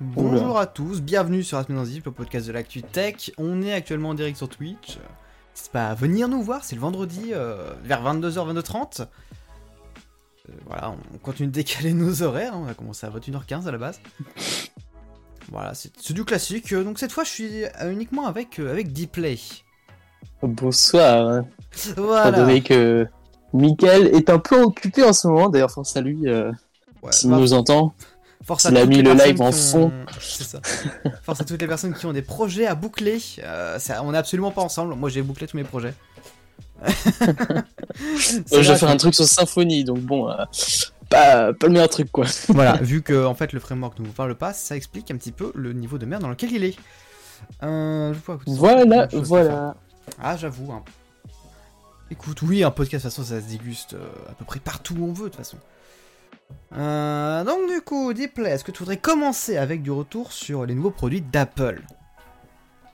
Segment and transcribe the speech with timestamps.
[0.00, 3.32] Bonjour à tous, bienvenue sur Asmen Zip, le podcast de l'actu tech.
[3.36, 4.98] On est actuellement en direct sur Twitch.
[5.54, 9.00] C'est pas à venir nous voir, c'est le vendredi euh, vers 22h, 22h30.
[9.02, 13.72] Euh, voilà, on continue de décaler nos horaires, hein, on a commencé à 21h15 à
[13.72, 14.00] la base.
[15.50, 16.72] Voilà, c'est du classique.
[16.72, 19.38] Euh, Donc cette fois, je suis uniquement avec, euh, avec Dplay.
[20.42, 21.42] Bonsoir.
[21.90, 22.30] Étant Voilà.
[22.30, 23.08] donné que
[23.52, 26.52] Michael est un peu occupé en ce moment, d'ailleurs, force à lui euh,
[27.02, 27.94] Ouais, s'il bah, nous entend.
[28.44, 29.84] Force il a toutes mis les le personnes live en qui fond.
[29.86, 30.60] ont- C'est ça.
[31.22, 33.20] Force à toutes les personnes qui ont des projets à boucler.
[33.42, 34.94] Euh, ça- on est absolument pas ensemble.
[34.94, 35.94] Moi, j'ai bouclé tous mes projets.
[36.86, 40.44] Je vais faire un truc sur Symfony, donc bon, euh,
[41.08, 42.26] pas, pas le meilleur truc quoi.
[42.48, 45.32] voilà, vu que en fait le framework ne vous parle pas, ça explique un petit
[45.32, 46.76] peu le niveau de merde dans lequel il est.
[47.62, 49.76] Euh, je vois, Voilà, voilà.
[50.20, 50.72] Ah, j'avoue.
[50.72, 50.82] hein.
[52.10, 53.94] Écoute, oui, un podcast, de toute façon, ça se déguste
[54.30, 55.58] à peu près partout où on veut, de toute façon.
[56.76, 60.74] Euh, donc, du coup, Dplay, est-ce que tu voudrais commencer avec du retour sur les
[60.74, 61.80] nouveaux produits d'Apple?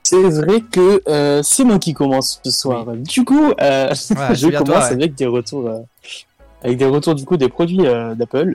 [0.03, 2.85] C'est vrai que euh, c'est moi qui commence ce soir.
[2.95, 4.93] Du coup, euh, je commence toi, ouais.
[4.93, 5.69] avec des retours,
[6.63, 8.53] avec des retours du coup des produits d'Apple,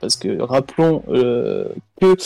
[0.00, 1.00] parce que rappelons
[2.00, 2.16] que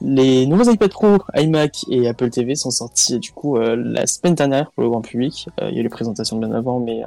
[0.00, 4.70] les nouveaux iPad Pro, iMac et Apple TV sont sortis du coup la semaine dernière
[4.72, 5.48] pour le grand public.
[5.60, 7.02] Il y a eu les présentations bien avant, mais,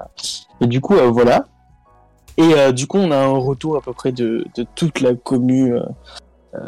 [0.61, 1.47] mais du coup voilà.
[2.37, 5.13] Et euh, du coup, on a un retour à peu près de, de toute la
[5.13, 5.81] commu, euh,
[6.55, 6.59] euh,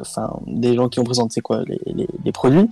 [0.00, 2.68] enfin des gens qui ont présenté quoi les, les, les produits.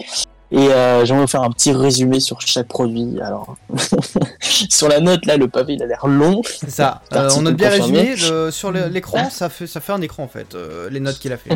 [0.52, 0.66] Et
[1.04, 3.20] j'aimerais faire un petit résumé sur chaque produit.
[3.20, 3.54] Alors,
[4.40, 6.40] sur la note, là, le pavé, il a l'air long.
[6.44, 7.02] C'est ça.
[7.36, 8.00] On note bien confirmé.
[8.10, 8.30] résumé.
[8.32, 10.56] le- sur l'écran, ça fait, ça fait un écran, en fait,
[10.90, 11.50] les notes qu'il a fait.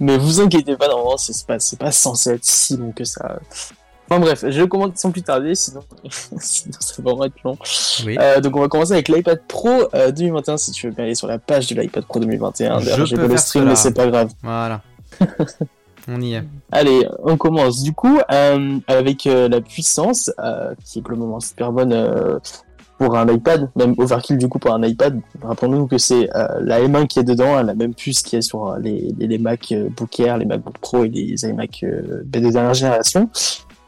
[0.00, 3.38] Mais vous inquiétez pas, normalement, c'est pas, c'est pas censé être si long que ça.
[4.08, 5.80] Enfin bref, je commence sans plus tarder, sinon,
[6.38, 7.56] sinon ça va vraiment être long.
[8.04, 8.16] Oui.
[8.20, 11.14] Euh, donc on va commencer avec l'iPad Pro euh, 2021, si tu veux bien aller
[11.14, 12.80] sur la page de l'iPad Pro 2021.
[12.80, 13.70] Je D'ailleurs, j'ai pas le stream, cela.
[13.70, 14.30] mais c'est pas grave.
[14.42, 14.82] Voilà.
[16.08, 16.42] on y est.
[16.70, 17.82] Allez, on commence.
[17.82, 21.92] Du coup, euh, avec euh, la puissance, euh, qui est pour le moment super bonne
[21.94, 22.38] euh,
[22.98, 25.20] pour un iPad, même overkill du coup pour un iPad.
[25.42, 28.42] Rappelons-nous que c'est euh, la M1 qui est dedans, hein, la même puce qui est
[28.42, 31.80] sur euh, les, les, les Mac euh, Book Air, les MacBook Pro et les iMac
[31.82, 33.28] euh, de dernière génération.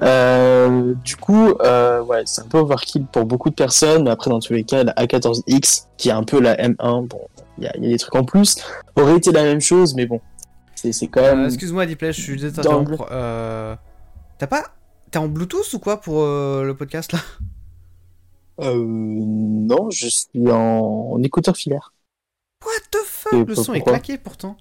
[0.02, 4.30] Euh, du coup, euh, ouais, c'est un peu overkill pour beaucoup de personnes, mais après
[4.30, 7.20] dans tous les cas, la A14X, qui est un peu la M1, bon,
[7.58, 8.56] il y a, il y a des trucs en plus,
[8.96, 10.20] aurait été la même chose, mais bon,
[10.74, 11.40] c'est quand même...
[11.40, 12.68] Euh, Excuse-moi, Dplay, je suis désolé.
[13.10, 13.74] Euh,
[14.38, 14.64] T'as pas.
[15.10, 17.20] T'es en Bluetooth ou quoi pour le podcast là?
[18.60, 21.92] Euh, non, je suis en, en écouteur filaire.
[22.64, 23.32] What the fuck?
[23.34, 24.56] Et Le son est claqué pourtant.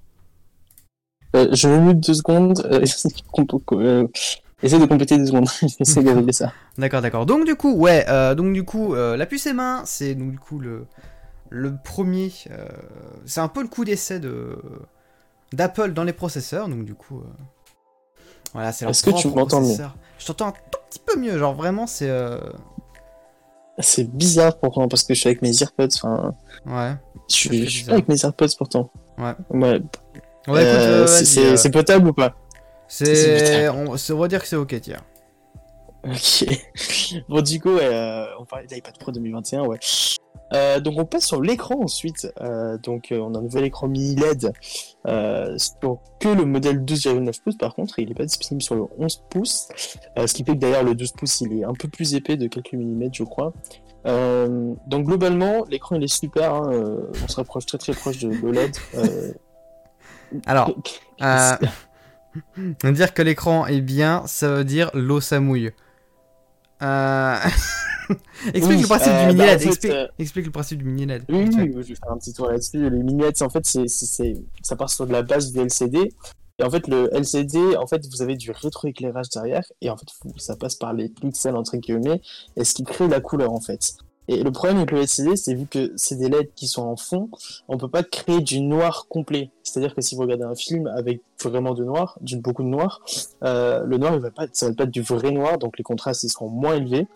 [1.35, 2.62] Euh, je me mute deux secondes.
[4.64, 5.48] Essaie de compléter deux secondes.
[5.80, 6.52] J'essaie de régler ça.
[6.78, 7.26] D'accord, d'accord.
[7.26, 10.40] Donc du coup, ouais, euh, donc du coup, euh, la puce M1, c'est donc du
[10.40, 10.86] coup le
[11.50, 12.32] le premier.
[12.52, 12.66] euh,
[13.26, 14.58] c'est un peu le coup d'essai de
[15.54, 16.68] d'Apple dans les processeurs.
[16.70, 17.22] Donc du coup,
[18.54, 19.76] voilà, c'est leur Est-ce que tu m'entends mieux.
[20.18, 21.38] Je t'entends un tout petit peu mieux.
[21.38, 22.40] Genre vraiment, c'est euh,
[23.80, 25.88] C'est bizarre pourtant parce que je suis avec mes AirPods.
[26.02, 26.34] Enfin,
[26.66, 26.96] ouais.
[27.30, 28.90] je suis, je avec mes AirPods pourtant.
[29.18, 29.34] Ouais.
[29.50, 29.82] Ouais.
[30.48, 32.36] Ouais, Euh, euh, euh, c'est potable ou pas?
[32.88, 35.01] C'est on, on va dire que c'est ok, tiens.
[36.03, 36.46] Ok.
[37.29, 39.79] Bon, du coup, euh, on parlait de l'iPad Pro 2021, ouais.
[40.53, 42.31] Euh, donc, on passe sur l'écran ensuite.
[42.41, 44.53] Euh, donc, euh, on a un nouvel écran mini LED
[45.57, 47.57] sur que le modèle 12,9 pouces.
[47.57, 49.67] Par contre, il n'est pas disponible sur le 11 pouces.
[50.17, 52.47] Ce qui fait que d'ailleurs, le 12 pouces, il est un peu plus épais de
[52.47, 53.53] quelques millimètres, je crois.
[54.06, 56.53] Donc, globalement, l'écran, il est super.
[56.53, 56.69] hein,
[57.23, 58.75] on se rapproche très très proche de l'OLED.
[60.46, 60.72] Alors,
[62.91, 65.72] dire que l'écran est bien, ça veut dire l'eau ça mouille.
[66.81, 67.38] Euh...
[68.53, 69.59] explique Oui, le principe euh, du mini bah, en LED.
[69.59, 71.23] fait, explique, euh, explique le principe du mini LED.
[71.29, 72.90] Oui, je vais faire un petit tour là-dessus.
[72.90, 73.88] Les mini-LEDs, en fait, c'est,
[74.62, 76.13] ça part sur de la base du LCD.
[76.57, 79.63] Et en fait, le LCD, en fait, vous avez du rétroéclairage derrière.
[79.81, 80.07] Et en fait,
[80.38, 82.22] ça passe par les pixels, entre guillemets,
[82.56, 83.96] et ce qui crée la couleur, en fait.
[84.28, 86.96] Et le problème avec le LCD, c'est vu que c'est des LED qui sont en
[86.96, 87.30] fond,
[87.68, 89.52] on peut pas créer du noir complet.
[89.63, 93.02] C'est-à-dire que si vous regardez un film avec vraiment de noir, beaucoup de noir,
[93.44, 95.84] euh, le noir, il va pas, ça va pas être du vrai noir, donc les
[95.84, 97.08] contrastes, ils seront moins élevés.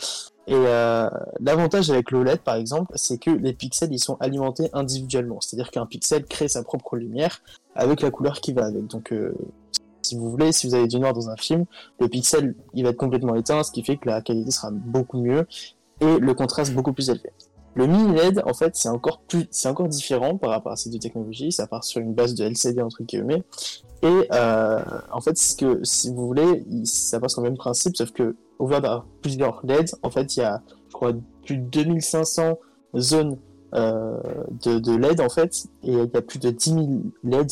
[0.48, 5.40] Et euh, l'avantage avec l'OLED, par exemple, c'est que les pixels, ils sont alimentés individuellement.
[5.42, 7.42] C'est-à-dire qu'un pixel crée sa propre lumière
[7.76, 8.88] avec la couleur qui va avec.
[8.88, 9.36] Donc, euh,
[10.02, 11.66] si vous voulez, si vous avez du noir dans un film,
[12.00, 15.22] le pixel, il va être complètement éteint, ce qui fait que la qualité sera beaucoup
[15.22, 15.46] mieux
[16.02, 17.32] et le contraste beaucoup plus élevé.
[17.76, 20.90] Le mini LED, en fait, c'est encore plus, c'est encore différent par rapport à ces
[20.90, 21.52] deux technologies.
[21.52, 23.44] Ça part sur une base de LCD entre guillemets.
[24.02, 24.80] Et euh,
[25.12, 28.36] en fait, ce que, si vous voulez, ça passe sur le même principe, sauf que
[28.58, 31.14] au lieu d'avoir plusieurs LED, en fait, il y a, je crois,
[31.46, 32.58] plus de 2500
[32.98, 33.38] zones
[33.76, 34.18] euh,
[34.64, 36.88] de, LED en fait, et il y a plus de 10 000
[37.24, 37.52] LED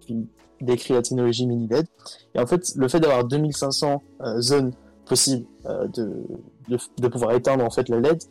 [0.00, 0.26] qui
[0.60, 1.86] décrit la technologie mini LED.
[2.34, 4.02] Et en fait, le fait d'avoir 2500
[4.38, 4.72] zones
[5.06, 5.46] possibles
[5.94, 6.24] de,
[6.68, 8.22] de, pouvoir éteindre en fait la LED,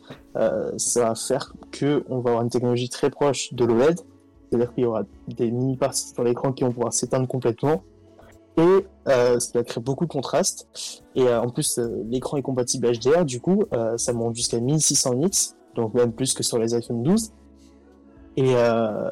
[0.76, 4.00] ça va faire que on va avoir une technologie très proche de l'OLED.
[4.48, 7.82] C'est-à-dire qu'il y aura des mini parties dans l'écran qui vont pouvoir s'éteindre complètement
[8.56, 10.68] et euh, va créer beaucoup de contraste.
[11.14, 13.64] Et euh, en plus, euh, l'écran est compatible HDR, du coup,
[13.96, 17.32] ça monte jusqu'à 1600 nits, donc même plus que sur les iPhone 12.
[18.38, 18.52] Et,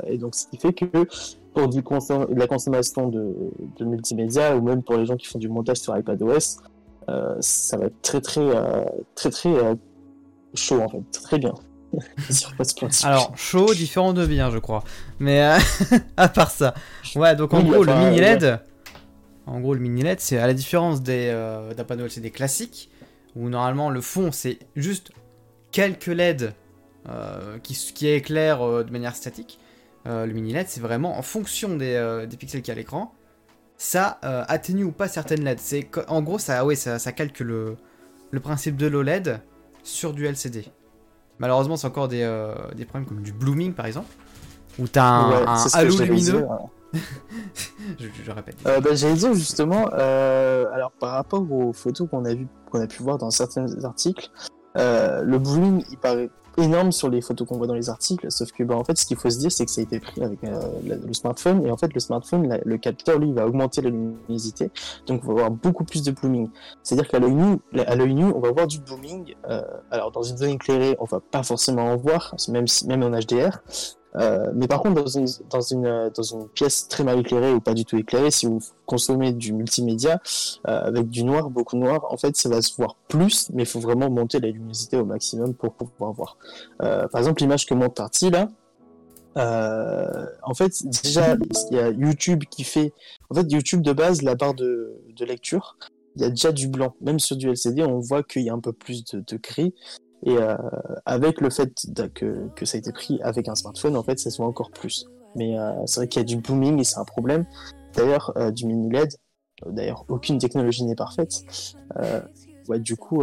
[0.07, 1.07] et donc, ce qui fait que
[1.55, 1.83] pour du
[2.37, 3.35] la consommation de,
[3.79, 6.61] de, multimédia, ou même pour les gens qui font du montage sur iPadOS,
[7.41, 8.43] ça va être très très
[9.15, 9.51] très très,
[10.55, 11.55] chaud en fait, très bien.
[13.05, 14.83] Alors, chaud, différent de bien, je crois.
[15.19, 15.41] Mais
[16.17, 16.75] à part ça.
[17.15, 18.59] Ouais, donc en gros, le mini LED,
[19.47, 22.91] en gros, le mini LED, c'est à la différence des, euh, d'un panneau LCD classique,
[23.37, 25.11] où normalement le fond c'est juste
[25.73, 26.55] quelques LED
[27.09, 29.59] euh, qui, qui éclairent euh, de manière statique.
[30.06, 33.15] le mini LED, c'est vraiment en fonction des, pixels qu'il y a à l'écran,
[33.76, 35.59] ça atténue ou pas certaines LED.
[35.61, 37.76] C'est, en gros, ça, ouais, ça, ça calque le,
[38.31, 39.41] le principe de l'OLED
[39.82, 40.67] sur du LCD.
[41.38, 42.25] Malheureusement, c'est encore des,
[42.76, 44.12] des problèmes comme du blooming par exemple,
[44.79, 46.47] où tu as un, halo lumineux.
[47.99, 48.56] je, répète.
[48.67, 52.81] Euh, bah, J'allais dire justement, euh, alors par rapport aux photos qu'on a, vu, qu'on
[52.81, 54.31] a pu voir dans certains articles,
[54.77, 58.53] euh, le blooming il paraît énorme sur les photos qu'on voit dans les articles, sauf
[58.53, 60.23] que bah, en fait ce qu'il faut se dire c'est que ça a été pris
[60.23, 63.91] avec euh, le smartphone et en fait le smartphone, le capteur lui va augmenter la
[63.91, 64.71] luminosité,
[65.06, 66.49] donc on va avoir beaucoup plus de blooming.
[66.83, 69.35] C'est-à-dire qu'à l'œil nu, nu on va voir du blooming.
[69.49, 73.03] Euh, alors dans une zone éclairée on va pas forcément en voir, même si même
[73.03, 73.61] en HDR,
[74.17, 77.61] euh, mais par contre, dans une, dans, une, dans une pièce très mal éclairée ou
[77.61, 80.21] pas du tout éclairée, si vous consommez du multimédia
[80.69, 83.67] euh, avec du noir, beaucoup noir, en fait, ça va se voir plus, mais il
[83.67, 86.37] faut vraiment monter la luminosité au maximum pour, pouvoir voir.
[86.83, 88.49] Euh, par exemple, l'image que montre Tarty là,
[89.37, 91.37] euh, en fait, déjà,
[91.71, 92.93] il y a YouTube qui fait.
[93.31, 95.77] En fait, YouTube de base, la barre de, de lecture,
[96.17, 96.95] il y a déjà du blanc.
[97.01, 99.75] Même sur du LCD, on voit qu'il y a un peu plus de, de gris.
[100.25, 100.56] Et euh,
[101.05, 104.31] avec le fait que, que, ça a été pris avec un smartphone, en fait, ça
[104.31, 105.06] se voit encore plus.
[105.37, 107.44] Mais euh, c'est vrai qu'il y a du booming et c'est un problème.
[107.94, 109.15] D'ailleurs, euh, du mini LED,
[109.67, 111.43] d'ailleurs, aucune technologie n'est parfaite.
[112.69, 113.23] ouais, du coup,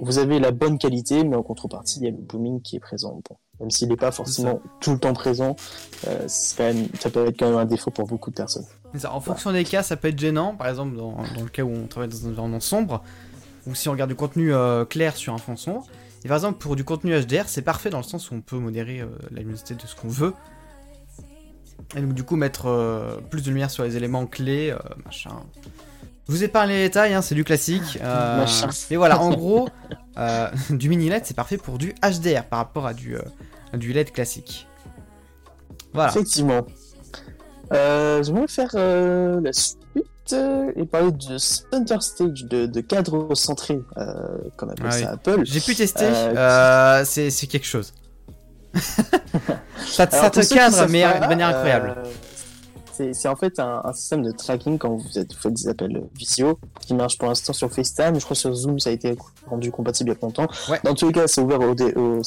[0.00, 2.80] vous avez la bonne qualité, mais en contrepartie, il y a le booming qui est
[2.80, 3.20] présent.
[3.28, 5.56] Bon, même s'il n'est pas forcément tout le temps présent,
[6.04, 8.66] quand même, ça peut être quand même un défaut pour beaucoup de personnes.
[9.10, 10.54] En fonction des cas, ça peut être gênant.
[10.54, 13.02] Par exemple, dans, dans, le cas où on travaille dans un environnement sombre,
[13.66, 14.52] ou si on regarde du contenu
[14.90, 15.86] clair sur un fond sombre,
[16.24, 18.56] et par exemple, pour du contenu HDR, c'est parfait dans le sens où on peut
[18.56, 20.32] modérer euh, la luminosité de ce qu'on veut.
[21.94, 25.42] Et donc, du coup, mettre euh, plus de lumière sur les éléments clés, euh, machin.
[26.26, 27.98] Je vous ai parlé les détails, hein, c'est du classique.
[28.90, 29.68] et voilà, en gros,
[30.70, 33.16] du mini LED, c'est parfait pour du HDR par rapport à du,
[33.74, 34.66] du LED classique.
[35.92, 36.10] Voilà.
[36.10, 36.66] Effectivement.
[37.70, 38.74] je vais faire
[39.42, 39.83] la suite
[40.32, 45.42] et parler de center stage, de, de cadre centré, euh, comme appelle ah ça Apple.
[45.44, 47.92] J'ai pu tester, euh, euh, c'est quelque chose.
[49.78, 51.94] ça, te cadre, mais de manière incroyable.
[52.92, 56.94] c'est en fait un, système de tracking quand vous, êtes, faites des appels visio qui
[56.94, 58.18] marche pour l'instant sur FaceTime.
[58.18, 59.16] Je crois que sur Zoom ça a été
[59.46, 60.48] rendu compatible il y a longtemps.
[60.82, 61.74] Dans tous les cas, c'est ouvert, au,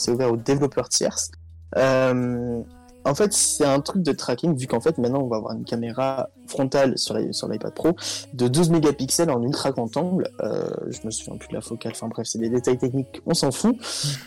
[0.07, 1.31] ouvert aux développeurs tierces.
[1.75, 2.61] Euh,
[3.07, 5.65] en fait, c'est un truc de tracking, vu qu'en fait, maintenant, on va avoir une
[5.65, 7.95] caméra frontale sur l'iPad Pro
[8.33, 10.29] de 12 mégapixels en ultra grand angle.
[10.41, 13.51] Je me souviens plus de la focale, enfin bref, c'est des détails techniques, on s'en
[13.51, 13.77] fout.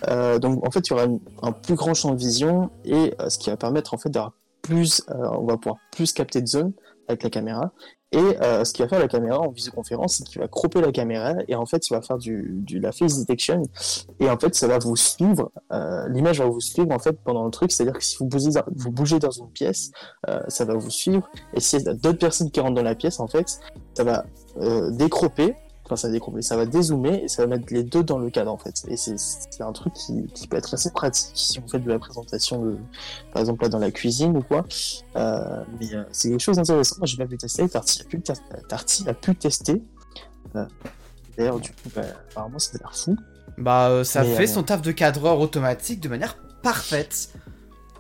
[0.09, 1.07] Euh, donc, en fait, il y aura
[1.43, 4.33] un plus grand champ de vision et euh, ce qui va permettre, en fait, d'avoir
[4.63, 6.73] plus, on va pouvoir plus capter de zones
[7.09, 7.73] avec la caméra
[8.13, 10.91] et euh, ce qu'il va faire la caméra en visioconférence, c'est qu'il va cropper la
[10.91, 13.63] caméra et en fait, il va faire du, du la face detection
[14.19, 15.53] et en fait, ça va vous suivre.
[15.73, 18.51] Euh, L'image va vous suivre en fait pendant le truc, c'est-à-dire que si vous bougez,
[18.75, 19.93] vous bougez dans une pièce,
[20.29, 21.29] euh, ça va vous suivre.
[21.55, 23.61] Et s'il y a d'autres personnes qui rentrent dans la pièce, en fait,
[23.95, 24.25] ça va
[24.61, 24.91] euh,
[26.11, 28.57] décroper ça ça va dézoomer et ça va mettre les deux dans le cadre en
[28.57, 28.83] fait.
[28.89, 32.01] Et c'est un truc qui, qui, peut être assez pratique si vous faites de la
[32.01, 32.77] présentation, de,
[33.33, 34.65] par exemple là dans la cuisine ou quoi.
[35.17, 36.97] Euh, mais euh, c'est quelque chose d'intéressant.
[36.99, 38.21] Moi j'ai pas pu tester, Tarty a pu,
[38.69, 39.83] Tarty a pu tester.
[40.57, 40.65] Euh,
[41.39, 43.17] d'ailleurs du coup bah, apparemment ça a l'air fou.
[43.59, 47.31] Bah ça fait son taf de cadreur automatique de manière parfaite.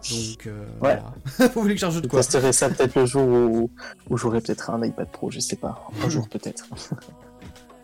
[0.08, 0.98] Donc, euh, ouais.
[0.98, 1.12] voilà.
[1.54, 2.22] Vous voulez que j'ajoute quoi?
[2.22, 3.70] Je testerai ça peut-être le jour où,
[4.08, 5.86] où j'aurai peut-être un iPad Pro, je sais pas.
[6.02, 6.64] Un jour peut-être.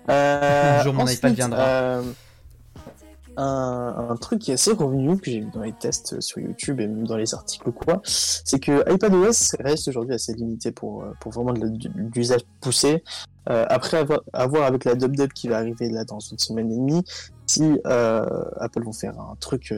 [0.09, 1.67] Euh, un jour mon iPad viendra.
[1.69, 2.03] Euh,
[3.39, 6.87] un, truc qui est assez revenu, que j'ai vu dans les tests sur YouTube et
[6.87, 11.13] même dans les articles ou quoi, c'est que iPadOS reste aujourd'hui assez limité pour, euh,
[11.21, 11.69] pour vraiment de
[12.15, 13.05] l'usage poussé.
[13.47, 17.05] après avoir, avoir, avec la DubDub qui va arriver là dans une semaine et demie,
[17.47, 19.73] si Apple vont faire un truc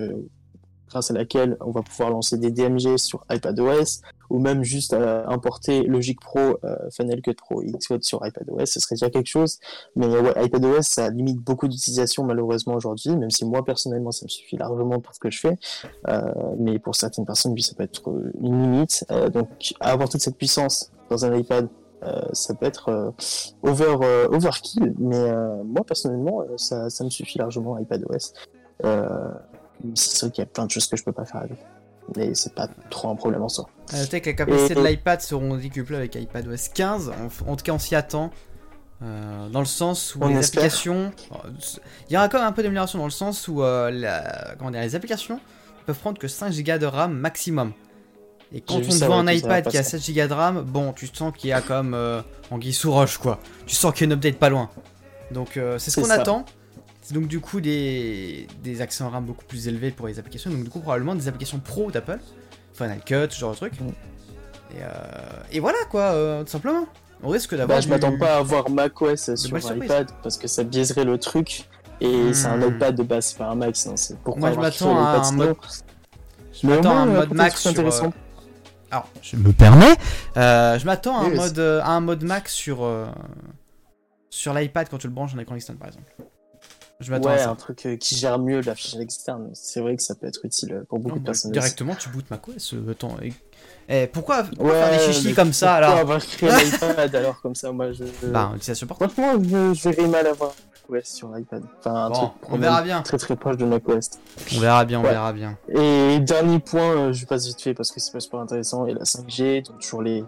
[0.89, 5.25] grâce à laquelle on va pouvoir lancer des DMG sur iPadOS, ou même juste euh,
[5.27, 9.59] importer Logic Pro, euh, Final Cut Pro Xcode sur iPadOS, ce serait déjà quelque chose.
[9.97, 14.57] Mais iPadOS, ça limite beaucoup d'utilisation malheureusement aujourd'hui, même si moi personnellement, ça me suffit
[14.57, 15.57] largement pour ce que je fais.
[16.09, 18.03] Euh, mais pour certaines personnes, oui, ça peut être
[18.41, 19.05] une limite.
[19.33, 19.49] donc,
[19.81, 21.69] avoir toute cette puissance dans un iPad,
[22.33, 23.13] ça peut être
[23.63, 23.97] over,
[24.31, 25.33] overkill, mais
[25.65, 28.35] moi personnellement, ça, ça, me suffit largement iPadOS.
[29.95, 31.59] C'est vrai qu'il y a plein de choses que je peux pas faire avec
[32.17, 33.69] mais c'est pas trop un problème en soi.
[33.95, 37.13] Euh, que les capacités de l'iPad seront décuplées avec iPadOS 15,
[37.47, 38.31] en, tout cas on s'y attend.
[39.01, 41.13] Euh, dans le sens où les applications.
[42.11, 43.93] Il y aura quand même un peu d'amélioration dans le sens où euh,
[44.59, 45.39] comment dire, les applications
[45.87, 47.73] peuvent prendre que 5 Go de RAM maximum.
[48.53, 51.07] Et quand on te voit un iPad qui a 7 Go de RAM, bon, tu
[51.07, 51.97] sens qu'il y a comme
[52.51, 53.39] en guise sous roche quoi.
[53.67, 54.69] Tu sens qu'il y a une update pas loin.
[55.31, 56.45] Donc c'est ce qu'on attend.
[57.09, 60.51] C'est donc du coup des, des accès en RAM beaucoup plus élevés pour les applications,
[60.51, 62.19] donc du coup probablement des applications pro d'Apple,
[62.75, 63.81] Final Cut, ce genre de truc.
[63.81, 63.87] Mm.
[63.87, 63.93] Et,
[64.83, 64.89] euh,
[65.51, 66.87] et, voilà quoi, euh, tout simplement.
[67.23, 67.79] On risque d'avoir.
[67.79, 71.65] Bah, je m'attends pas à avoir macOS sur iPad parce que ça biaiserait le truc.
[72.03, 74.61] Et c'est un iPad de base, c'est pas un Mac, sinon c'est pourquoi Moi je
[74.61, 75.57] m'attends à un mode.
[76.61, 77.71] Je m'attends à un mode Mac sur.
[77.71, 78.13] Intéressant.
[78.91, 79.97] Alors, je me permets.
[80.37, 82.87] Euh, je m'attends à, un mode, à un mode Mac sur,
[84.29, 86.13] sur l'iPad quand tu le branches en écran externe par exemple.
[87.01, 89.51] Je m'attends ouais, à un truc euh, qui gère mieux l'affichage externe.
[89.53, 91.53] C'est vrai que ça peut être utile euh, pour beaucoup de personnes.
[91.53, 92.75] Directement, tu bootes macOS.
[92.75, 93.17] Euh, attends,
[93.89, 97.71] eh, pourquoi, pourquoi faire des chichis comme ça alors avoir créé l'iPad alors comme ça
[97.71, 98.05] Moi, je.
[98.33, 99.01] Bah, ça supporte.
[99.01, 100.53] Franchement, je, je verrais mal avoir
[100.91, 101.63] macOS sur l'iPad.
[101.79, 103.01] Enfin, un truc on verra bien.
[103.03, 104.11] Très très proche de macOS.
[104.57, 105.57] On verra bien, on verra bien.
[105.69, 108.87] Et dernier point, je passe vite fait parce que c'est pas super intéressant.
[108.87, 110.25] Et la 5G, donc sur les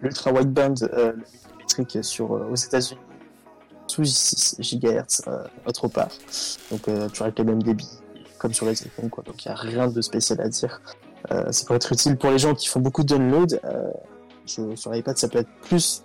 [0.00, 3.00] l'ultra wideband, euh, le millimétrique sur aux États-Unis
[3.86, 6.08] sous 6 GHz euh, autre part.
[6.70, 7.88] Donc euh, tu auras le même débit
[8.38, 9.24] comme sur les iPhones quoi.
[9.24, 10.80] Donc il n'y a rien de spécial à dire.
[11.30, 13.60] Euh, ça peut être utile pour les gens qui font beaucoup de download.
[14.46, 16.04] sur l'iPad ça peut être plus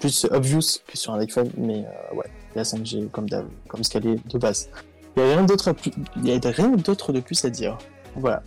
[0.00, 3.26] plus obvious que sur un iPhone, mais ouais, la 5G comme,
[3.68, 4.70] comme ce qu'elle est de base.
[5.16, 7.76] Il n'y a rien d'autre de plus à dire.
[8.16, 8.42] Voilà.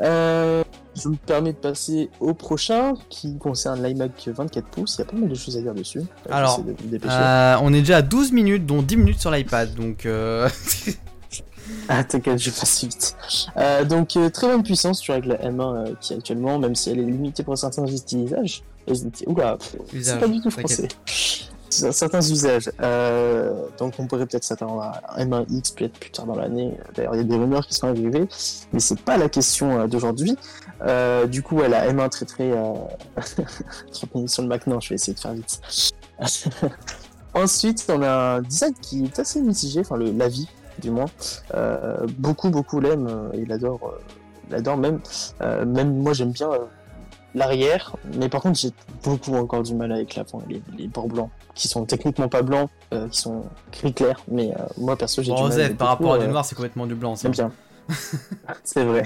[0.00, 0.62] Euh,
[0.96, 4.96] je me permets de passer au prochain qui concerne l'iMac 24 pouces.
[4.96, 6.02] Il y a pas mal de choses à dire dessus.
[6.30, 6.60] Alors,
[7.04, 9.74] euh, on est déjà à 12 minutes, dont 10 minutes sur l'iPad.
[9.74, 10.06] Donc.
[10.06, 10.48] Euh...
[11.88, 13.16] ah, t'inquiète, je passe vite.
[13.56, 17.04] Euh, donc, euh, très bonne puissance sur la M1 qui actuellement, même si elle est
[17.04, 18.62] limitée pour certains utilisages.
[19.26, 19.58] Oula,
[20.00, 20.86] c'est pas du tout français
[21.70, 22.70] certains usages.
[22.80, 26.76] Euh, donc on pourrait peut-être s'attendre à un M1X peut-être plus tard dans l'année.
[26.94, 28.28] D'ailleurs, il y a des rumeurs qui sont arrivées,
[28.72, 30.36] mais c'est pas la question euh, d'aujourd'hui.
[30.82, 32.50] Euh, du coup, elle a M1 très très.
[33.92, 35.60] 30 minutes sur le Mac, non, je vais essayer de faire vite.
[37.34, 41.06] Ensuite, on a un design qui est assez mitigé, enfin l'avis du moins.
[42.18, 43.94] beaucoup beaucoup l'aiment, il adore,
[44.48, 45.00] il adore même.
[45.40, 46.48] même moi j'aime bien
[47.36, 48.70] l'arrière, mais par contre j'ai
[49.04, 52.70] beaucoup encore du mal avec l'avant, les, les bords blancs, qui sont techniquement pas blancs,
[52.92, 55.76] euh, qui sont gris clair, mais euh, moi perso j'ai du mal.
[55.76, 57.14] par rapport à du euh, noir, c'est complètement du blanc.
[57.14, 57.52] C'est bien.
[58.64, 59.04] c'est vrai.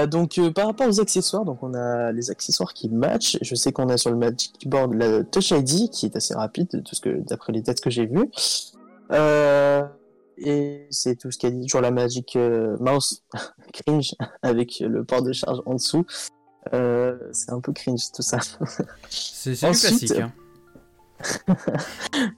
[0.08, 3.36] donc par rapport aux accessoires, donc on a les accessoires qui matchent.
[3.42, 6.82] Je sais qu'on a sur le Magic Board la Touch ID qui est assez rapide,
[6.82, 8.30] tout ce que d'après les tests que j'ai vus.
[10.38, 12.36] et c'est tout ce qu'il y a dit sur la Magic
[12.80, 13.22] Mouse
[13.74, 16.06] cringe avec le port de charge en dessous.
[16.72, 18.38] Euh, c'est un peu cringe tout ça.
[19.10, 20.12] C'est classique.
[20.12, 20.32] Hein.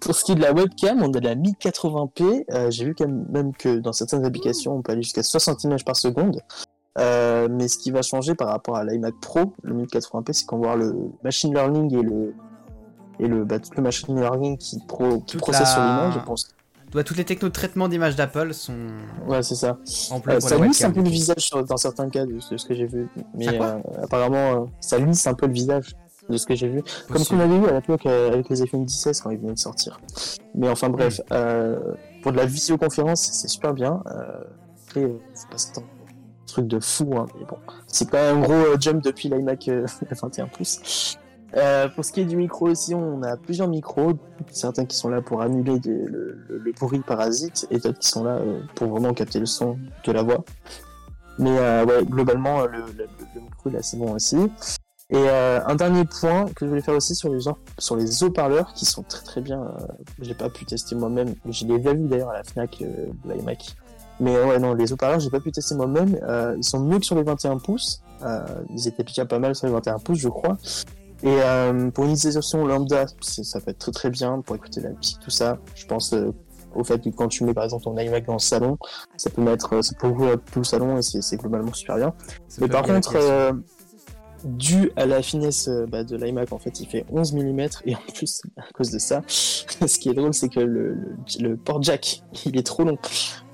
[0.00, 2.44] pour ce qui est de la webcam, on a de la 1080p.
[2.50, 5.84] Euh, j'ai vu quand même que dans certaines applications, on peut aller jusqu'à 60 images
[5.84, 6.40] par seconde.
[6.98, 10.58] Euh, mais ce qui va changer par rapport à l'iMac Pro, le 1080p, c'est qu'on
[10.58, 12.34] va voir le machine learning et le
[13.18, 16.14] et le, bah, le machine learning qui, pro, qui processe sur l'image.
[16.14, 16.48] Je pense
[17.02, 18.76] toutes les technos de traitement d'image d'Apple sont.
[19.26, 19.78] Ouais, c'est ça.
[20.28, 23.08] Euh, ça lisse un peu le visage dans certains cas de, ce que j'ai vu.
[23.34, 25.94] Mais euh, apparemment, euh, ça lisse un peu le visage
[26.28, 26.82] de ce que j'ai vu.
[27.08, 29.58] Comme ce qu'on avait vu à l'époque avec les iPhone 16 quand ils venaient de
[29.58, 30.00] sortir.
[30.54, 31.20] Mais enfin, bref,
[32.22, 34.02] pour de la visioconférence, c'est super bien.
[34.86, 37.58] après, c'est pas un truc de fou, hein, mais bon.
[37.86, 39.70] C'est pas un gros jump depuis l'iMac
[40.22, 41.18] 21 Plus.
[41.54, 44.14] Euh, pour ce qui est du micro aussi, on a plusieurs micros,
[44.50, 48.36] certains qui sont là pour annuler le, le, bruit parasite et d'autres qui sont là
[48.36, 50.44] euh, pour vraiment capter le son de la voix.
[51.38, 52.84] Mais euh, ouais, globalement, le,
[53.40, 54.38] micro est assez bon aussi.
[55.08, 57.38] Et un dernier point que je voulais faire aussi sur les,
[57.78, 59.62] sur les haut-parleurs qui sont très très bien.
[60.18, 63.76] j'ai pas pu tester moi-même, je l'ai déjà vu d'ailleurs à la Fnac de l'iMac.
[64.18, 66.18] Mais ouais, non, les haut-parleurs, j'ai pas pu tester moi-même.
[66.56, 68.02] ils sont mieux que sur les 21 pouces.
[68.74, 70.58] ils étaient déjà pas mal sur les 21 pouces, je crois.
[71.22, 74.90] Et euh, pour une utilisation lambda, ça peut être très très bien pour écouter la
[74.90, 75.58] musique, tout ça.
[75.74, 76.30] Je pense euh,
[76.74, 78.76] au fait que quand tu mets par exemple ton iMac dans le salon,
[79.16, 82.12] ça peut mettre, ça peut ouvrir tout le salon et c'est globalement super bien.
[82.48, 83.52] Ça Mais par bien contre, euh,
[84.44, 87.96] dû à la finesse euh, bah, de l'iMac, en fait, il fait 11 mm et
[87.96, 90.94] en plus, à cause de ça, ce qui est drôle, c'est que le,
[91.40, 92.98] le, le port jack, il est trop long.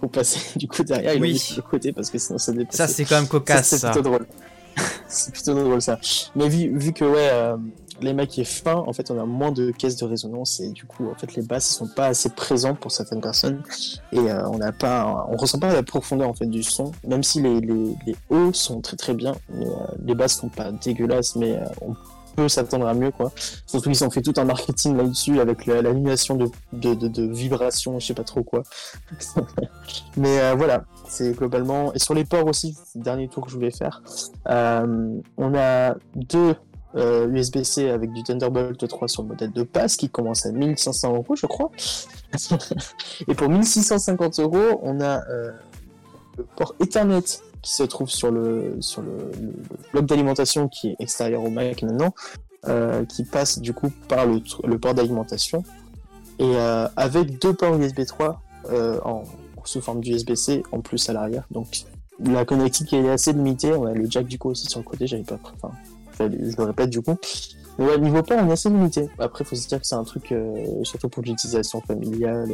[0.01, 1.31] Faut passer du coup derrière, il Oui.
[1.31, 2.75] est mis de côté parce que sinon ça dépasse.
[2.77, 4.27] Ça, c'est quand même cocasse, c'est plutôt drôle.
[5.09, 5.99] c'est plutôt drôle ça.
[6.37, 7.57] Mais vu, vu que ouais, euh,
[8.01, 11.09] l'iMac est fin, en fait, on a moins de caisses de résonance et du coup,
[11.11, 13.63] en fait, les basses sont pas assez présentes pour certaines personnes
[14.13, 17.23] et euh, on n'a pas, on ressent pas la profondeur en fait du son, même
[17.23, 19.65] si les, les, les hauts sont très très bien, euh,
[20.05, 21.95] les basses sont pas dégueulasses, mais euh, on
[22.35, 23.31] peut s'attendre à mieux quoi.
[23.67, 27.31] Surtout qu'ils ont fait tout un marketing là-dessus avec la- l'animation de, de, de, de
[27.31, 28.63] vibrations, je sais pas trop quoi.
[30.17, 30.85] mais voilà,
[31.21, 34.03] globalement et sur les ports aussi, dernier tour que je voulais faire.
[34.49, 36.55] Euh, on a deux
[36.95, 41.15] euh, USB-C avec du Thunderbolt 3 sur le modèle de passe qui commence à 1500
[41.15, 41.71] euros, je crois.
[43.29, 45.53] Et pour 1650 euros, on a euh,
[46.37, 47.23] le port Ethernet
[47.63, 49.31] qui se trouve sur le, sur le,
[49.93, 52.13] bloc d'alimentation qui est extérieur au Mac maintenant,
[52.69, 55.65] euh, qui passe du coup par le, le port d'alimentation.
[56.39, 59.23] Et euh, avec deux ports USB 3 euh, en,
[59.69, 61.45] sous forme d'USB-C en plus à l'arrière.
[61.51, 61.85] Donc
[62.25, 63.73] la connectique est assez limitée.
[63.73, 65.39] On a le jack du coup aussi sur le côté, j'avais pas.
[65.55, 65.73] Enfin,
[66.19, 67.17] je le répète du coup.
[67.79, 69.09] Mais ouais, niveau port, on est assez limité.
[69.19, 72.51] Après, faut se dire que c'est un truc, euh, surtout pour l'utilisation familiale,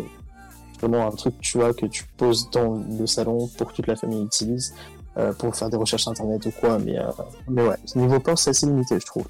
[0.80, 3.96] vraiment un truc, tu vois, que tu poses dans le salon pour que toute la
[3.96, 4.74] famille utilise,
[5.16, 6.78] euh, pour faire des recherches internet ou quoi.
[6.78, 7.10] Mais, euh,
[7.48, 9.26] mais ouais, niveau port, c'est assez limité, je trouve.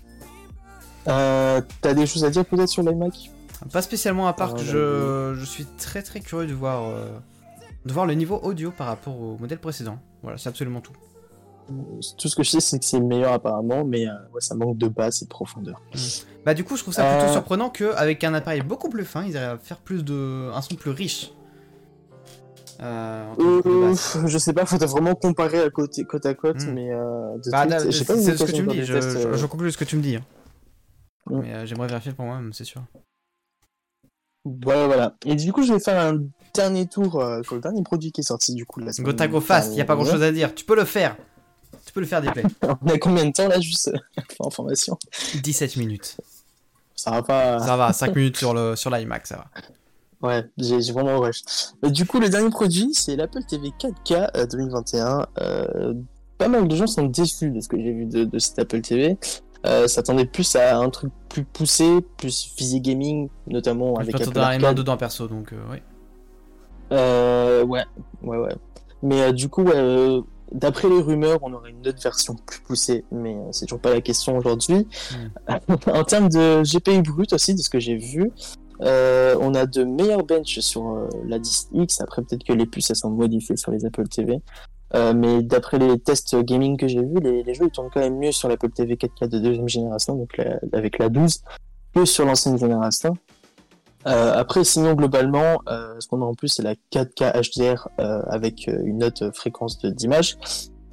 [1.05, 3.31] T'as des choses à dire peut-être sur l'iMac
[3.73, 6.93] Pas spécialement à part que je, je suis très très curieux de voir,
[7.85, 9.99] de voir le niveau audio par rapport au modèle précédent.
[10.23, 10.93] Voilà, c'est absolument tout.
[12.17, 14.79] Tout ce que je sais, c'est que c'est meilleur apparemment, mais euh, ouais, ça manque
[14.79, 15.83] de basse et de profondeur.
[16.47, 17.33] Bah du coup, je trouve ça plutôt Euh.
[17.33, 20.51] surprenant qu'avec un appareil beaucoup plus fin, ils arrivent à faire plus de...
[20.55, 21.33] un son plus riche.
[22.81, 23.95] Euh, Euh,
[24.27, 26.73] je sais pas, faut vraiment comparer à côté, côte à côte, Hmm.
[26.73, 29.47] mais euh, de Bah, c'est ce que tu me dis, je, tests, je, euh, je
[29.47, 30.17] conclus ce que tu me dis.
[30.17, 30.25] hein.
[31.27, 31.41] Mm.
[31.41, 32.83] Mais euh, j'aimerais vérifier pour moi-même, c'est sûr.
[34.45, 35.17] Voilà, voilà.
[35.27, 36.21] Et du coup, je vais faire un
[36.55, 39.11] dernier tour euh, sur le dernier produit qui est sorti du coup de la semaine.
[39.11, 40.55] Go tag go fast, y a pas grand chose à dire.
[40.55, 41.17] Tu peux le faire.
[41.85, 42.43] Tu peux le faire, Display.
[42.83, 44.99] On a combien de temps là, juste euh, pour information?
[45.43, 46.17] 17 minutes.
[46.95, 47.59] Ça va pas.
[47.61, 49.47] Ça va, 5 minutes sur le sur l'iMac, ça va.
[50.21, 51.43] Ouais, j'ai vraiment rush.
[51.83, 55.27] Mais du coup, le dernier produit, c'est l'Apple TV 4K euh, 2021.
[55.41, 55.95] Euh,
[56.39, 58.81] pas mal de gens sont déçus de ce que j'ai vu de, de cet Apple
[58.81, 59.17] TV.
[59.67, 64.53] Euh, s'attendaient plus à un truc plus poussé, plus physique gaming, notamment avec Apple donner
[64.53, 64.77] les mains Arcade.
[64.77, 65.79] dedans perso, donc euh, oui.
[66.93, 67.85] Euh, ouais,
[68.23, 68.55] ouais, ouais.
[69.03, 70.21] Mais euh, du coup, ouais, euh,
[70.53, 73.93] d'après les rumeurs, on aurait une autre version plus poussée, mais euh, c'est toujours pas
[73.93, 74.87] la question aujourd'hui.
[75.93, 78.31] en termes de GPU brut aussi, de ce que j'ai vu,
[78.81, 82.03] euh, on a de meilleurs bench sur euh, la 10X.
[82.03, 84.41] Après, peut-être que les puces elles sont modifiées sur les Apple TV.
[84.95, 88.01] Euh, mais d'après les tests gaming que j'ai vus, les, les jeux ils tournent quand
[88.01, 91.43] même mieux sur l'Apple TV 4K de deuxième génération, donc la- avec la 12,
[91.95, 93.15] que sur l'ancienne génération.
[94.07, 98.23] Euh, après, sinon, globalement, euh, ce qu'on a en plus, c'est la 4K HDR euh,
[98.29, 100.39] avec une haute fréquence d'image.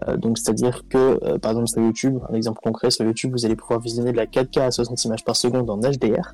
[0.08, 3.46] Euh, donc, c'est-à-dire que, euh, par exemple, sur YouTube, un exemple concret, sur YouTube, vous
[3.46, 6.34] allez pouvoir visionner de la 4K à 60 images par seconde en HDR,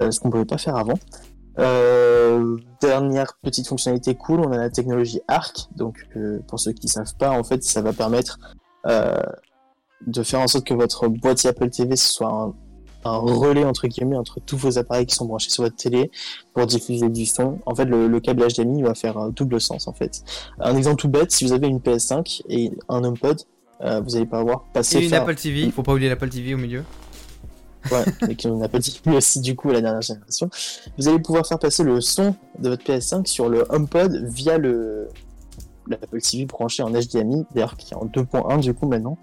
[0.00, 0.98] euh, ce qu'on ne pouvait pas faire avant.
[2.80, 5.68] Dernière petite fonctionnalité cool, on a la technologie ARC.
[5.76, 6.08] Donc,
[6.48, 8.38] pour ceux qui ne savent pas, en fait, ça va permettre
[8.84, 12.54] de faire en sorte que votre boîtier Apple TV soit un,
[13.04, 16.10] un relais entre guillemets entre tous vos appareils qui sont branchés sur votre télé
[16.54, 17.58] pour diffuser du son.
[17.66, 20.22] En fait, le, le câble HDMI va faire un double sens en fait.
[20.58, 23.40] Un exemple tout bête, si vous avez une PS5 et un HomePod,
[23.82, 26.08] euh, vous allez pas avoir passé Et une faire- Apple TV, il faut pas oublier
[26.08, 26.84] l'Apple TV au milieu.
[27.90, 30.48] ouais, et qui on Apple TV aussi du coup à la dernière génération.
[30.96, 35.08] Vous allez pouvoir faire passer le son de votre PS5 sur le HomePod via le
[35.86, 39.18] l'Apple TV branché en HDMI, d'ailleurs qui est en 2.1 du coup maintenant.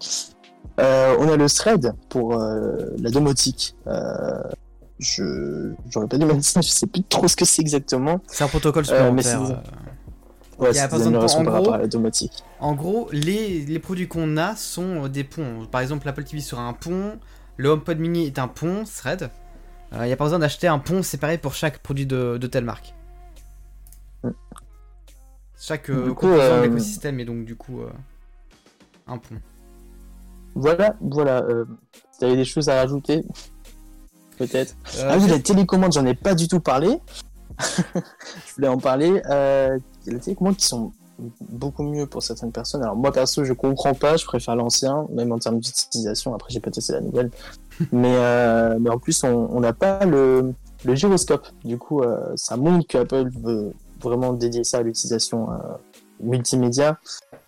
[0.80, 3.76] Euh, on a le thread pour euh, la domotique.
[3.86, 4.42] Euh,
[4.98, 8.20] je j'aurais pas dû mettre ça, je sais plus trop ce que c'est exactement.
[8.28, 9.62] C'est un protocole supplémentaire.
[10.58, 12.44] Ouais, Il y a pas de- en par gros- à la domotique.
[12.60, 15.66] En gros, les, les produits qu'on a sont des ponts.
[15.70, 17.18] Par exemple, l'Apple TV sera un pont,
[17.56, 19.30] le HomePod mini est un pont, thread.
[19.94, 22.64] Il n'y a pas besoin d'acheter un pont séparé pour chaque produit de, de telle
[22.64, 22.94] marque.
[24.22, 24.30] Mm.
[25.60, 27.80] Chaque Du coup, composant de l'écosystème est donc du coup
[29.06, 29.36] un pont.
[30.54, 31.42] Voilà, voilà.
[31.42, 31.64] Euh,
[32.18, 33.24] tu avais des choses à rajouter
[34.38, 34.74] Peut-être.
[34.98, 36.98] Euh, Ah oui, la télécommande, j'en ai pas du tout parlé.
[37.58, 39.22] je voulais en parler.
[39.28, 40.92] Euh, les télécommandes qui sont
[41.40, 42.82] beaucoup mieux pour certaines personnes.
[42.82, 46.34] Alors moi perso, je comprends pas, je préfère l'ancien, même en termes d'utilisation.
[46.34, 47.30] Après, j'ai pas testé la nouvelle.
[47.92, 51.46] mais, euh, mais en plus, on n'a pas le, le gyroscope.
[51.64, 55.56] Du coup, euh, ça montre qu'Apple veut vraiment dédier ça à l'utilisation euh,
[56.20, 56.98] multimédia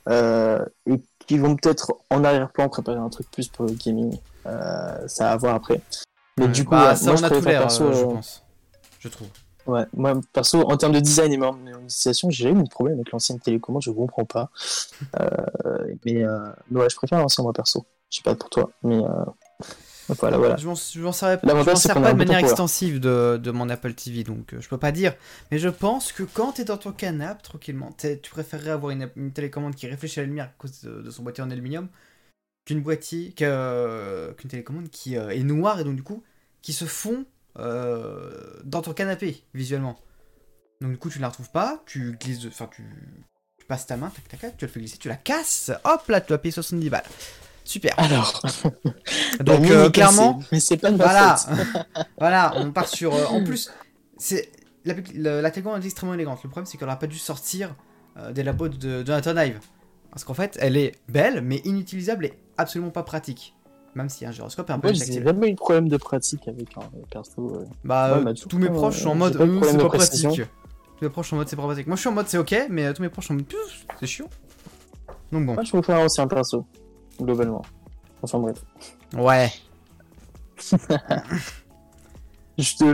[0.09, 4.19] euh, et qui vont peut-être en arrière-plan préparer un truc plus pour le gaming.
[4.47, 5.81] Euh, ça à voir après.
[6.39, 7.85] Mais du coup, bah, ouais, ça, moi on je a tout préfère l'air, perso.
[7.85, 8.43] euh, je euh, pense.
[8.99, 9.29] Je trouve.
[9.67, 13.11] Ouais, moi perso, en termes de design et même d'utilisation, j'ai eu un problème avec
[13.13, 14.51] l'ancienne télécommande, je comprends pas.
[15.21, 16.39] Euh, mais, euh,
[16.71, 17.85] mais ouais, je préfère l'ancien moi perso.
[18.11, 19.01] Je sais pas pour toi, mais
[20.09, 20.57] voilà, voilà.
[20.57, 21.47] Je m'en sers pas
[22.13, 22.41] de manière power.
[22.41, 25.15] extensive de, de mon Apple TV, donc euh, je peux pas dire.
[25.51, 29.33] Mais je pense que quand t'es dans ton canapé, tranquillement, tu préférerais avoir une, une
[29.33, 31.89] télécommande qui réfléchit à la lumière à cause de, de son boîtier en aluminium
[32.65, 36.23] qu'une boîtier, euh, qu'une télécommande qui euh, est noire et donc du coup
[36.63, 37.27] qui se fond
[37.59, 39.99] euh, dans ton canapé visuellement.
[40.81, 42.85] Donc du coup tu ne la retrouves pas, tu glisses, enfin tu,
[43.59, 46.09] tu passes ta main, tac tac tac, tu la fais glisser, tu la casses, hop
[46.09, 47.05] là tu vas payer 70 balles.
[47.65, 47.95] Super.
[47.99, 48.43] Alors,
[49.41, 52.07] Donc mine euh, clairement, mais c'est pas de ma voilà, faute.
[52.19, 53.15] voilà, on part sur.
[53.15, 53.71] euh, en plus,
[54.19, 54.51] c'est
[54.85, 56.41] la, la, la est extrêmement élégante.
[56.45, 57.75] Le problème, c'est qu'elle n'aurait pas dû sortir
[58.19, 59.61] euh, des labos de Jonathan Ive.
[60.11, 63.55] Parce qu'en fait, elle est belle, mais inutilisable et absolument pas pratique.
[63.95, 66.47] Même si un gyroscope est un peu Moi, j'ai jamais eu de problème de pratique
[66.49, 67.57] avec un perso.
[67.57, 67.65] euh.
[67.85, 69.89] Bah, Ouais, euh, bah, tous mes proches sont en mode, pas de c'est de pas
[69.89, 70.31] précision.
[70.31, 70.51] pratique.
[70.99, 71.87] Tous mes proches sont en mode, c'est pas pratique.
[71.87, 73.47] Moi, je suis en mode, c'est ok, mais euh, tous mes proches sont en mode,
[73.99, 74.29] c'est chiant.
[75.33, 76.67] Donc bon, Moi, je préfère un ancien perso,
[77.21, 77.63] globalement.
[78.23, 78.65] Enfin bref.
[79.17, 79.51] ouais.
[82.59, 82.85] Je te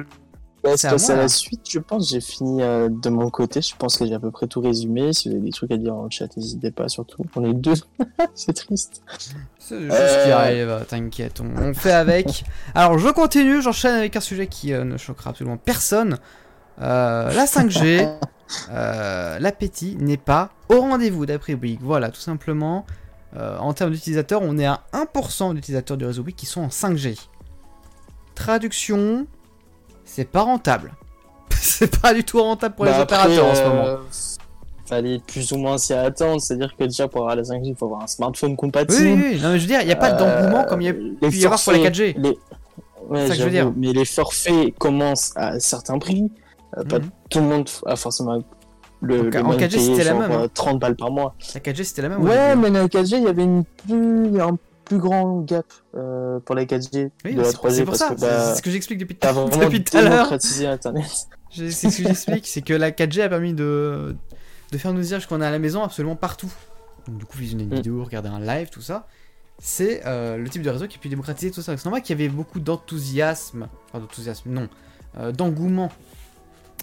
[0.65, 1.61] laisse passer à la suite.
[1.69, 3.61] Je pense j'ai fini euh, de mon côté.
[3.61, 5.13] Je pense que j'ai à peu près tout résumé.
[5.13, 7.23] Si vous avez des trucs à dire en chat, n'hésitez pas surtout.
[7.37, 7.75] On est deux.
[8.35, 9.03] c'est triste.
[9.59, 10.37] C'est des choses qui Euh.
[10.37, 12.45] arrivent, t'inquiète, on, on fait avec.
[12.75, 16.17] Alors je continue, j'enchaîne avec un sujet qui euh, ne choquera absolument personne.
[16.81, 18.11] Euh, la 5G,
[18.71, 21.83] euh, l'appétit n'est pas au rendez-vous d'après Bouygues.
[21.83, 22.87] Voilà, tout simplement.
[23.37, 26.69] Euh, en termes d'utilisateurs, on est à 1% d'utilisateurs du réseau Bouygues qui sont en
[26.69, 27.17] 5G.
[28.35, 29.27] Traduction,
[30.05, 30.93] c'est pas rentable.
[31.51, 33.99] c'est pas du tout rentable pour les Bah, après, opérateurs en ce euh, moment.
[34.87, 36.41] Fallait plus ou moins s'y attendre.
[36.41, 39.03] C'est-à-dire que déjà, pour avoir la 5G, il faut avoir un smartphone Oui, compatible.
[39.21, 40.89] oui, oui, non mais je veux dire, il n'y a pas d'engouement comme il y
[40.89, 42.15] a Euh, pu y avoir pour la 4G.
[42.19, 42.39] les-
[43.09, 43.73] Ouais, C'est ça que je veux dire.
[43.77, 46.31] Mais les forfaits commencent à certains prix.
[46.77, 47.11] Euh, Pas Mhm.
[47.29, 48.41] tout le monde a forcément
[49.01, 50.43] le, en moyen de 4G, payer c'était la même, hein.
[50.45, 51.35] euh, 30 balles par mois.
[51.55, 52.23] La 4G c'était la même.
[52.23, 54.41] Ouais, mais la 4G, il y avait une plus...
[54.41, 57.71] a un plus grand gap euh, pour la 4G Oui, de mais la c'est 3G
[57.71, 60.33] c'est pour parce ça, c'est bah, c'est ce que j'explique depuis, tout à l'heure.
[60.33, 61.05] Internet.
[61.53, 64.15] C'est ce que j'explique, c'est que la 4G a permis de,
[64.71, 66.53] de faire nous dire qu'on est à la maison absolument partout.
[67.09, 67.75] Donc, du coup, visionner une Mm.
[67.75, 69.09] vidéo, regarder un live, tout ça.
[69.59, 71.77] C'est euh, le type de réseau qui a pu démocratiser tout ça.
[71.77, 74.69] C'est normal qu'il y avait beaucoup d'enthousiasme, enfin d'enthousiasme, non,
[75.19, 75.91] euh, d'engouement.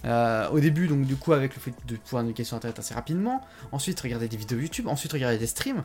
[0.05, 2.93] Euh, au début, donc du coup, avec le fait de pouvoir naviguer sur Internet assez
[2.93, 3.41] rapidement.
[3.71, 4.87] Ensuite, regarder des vidéos YouTube.
[4.87, 5.83] Ensuite, regarder des streams.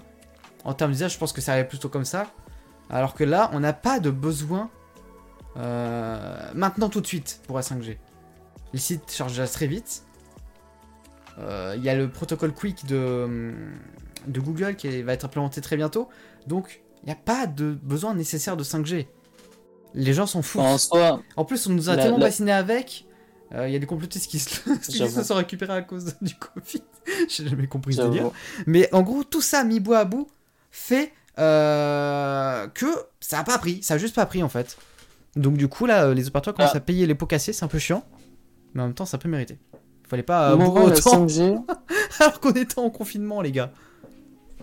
[0.64, 2.26] En termes d'usage, je pense que ça allait plutôt comme ça.
[2.90, 4.70] Alors que là, on n'a pas de besoin
[5.56, 7.98] euh, maintenant tout de suite pour la 5G.
[8.72, 10.02] Les sites chargent déjà très vite.
[11.38, 13.54] Euh, Il y a le protocole Quick de,
[14.26, 16.08] de Google qui va être implémenté très bientôt.
[16.46, 19.06] Donc, il n'y a pas de besoin nécessaire de 5G.
[19.94, 20.62] Les gens s'en foutent.
[20.62, 23.06] en soi, En plus, on nous a La- tellement la- avec.
[23.54, 25.20] Euh, Il y a des complotistes qui se, qui J'avoue.
[25.20, 26.82] se sont récupérés à cause du Covid.
[27.28, 28.30] J'ai jamais compris ce délire.
[28.66, 30.26] Mais en gros, tout ça mis bout à bout
[30.70, 32.86] fait euh, que
[33.20, 33.82] ça a pas pris.
[33.82, 34.76] Ça a juste pas pris en fait.
[35.36, 36.78] Donc du coup, là, euh, les opérateurs commencent Ah.
[36.78, 38.04] à payer les pots cassés, c'est un peu chiant.
[38.74, 39.58] Mais en même temps, c'est un peu mérité.
[40.08, 41.58] Fallait pas euh, la autant 5G,
[42.20, 43.72] alors qu'on était en confinement, les gars.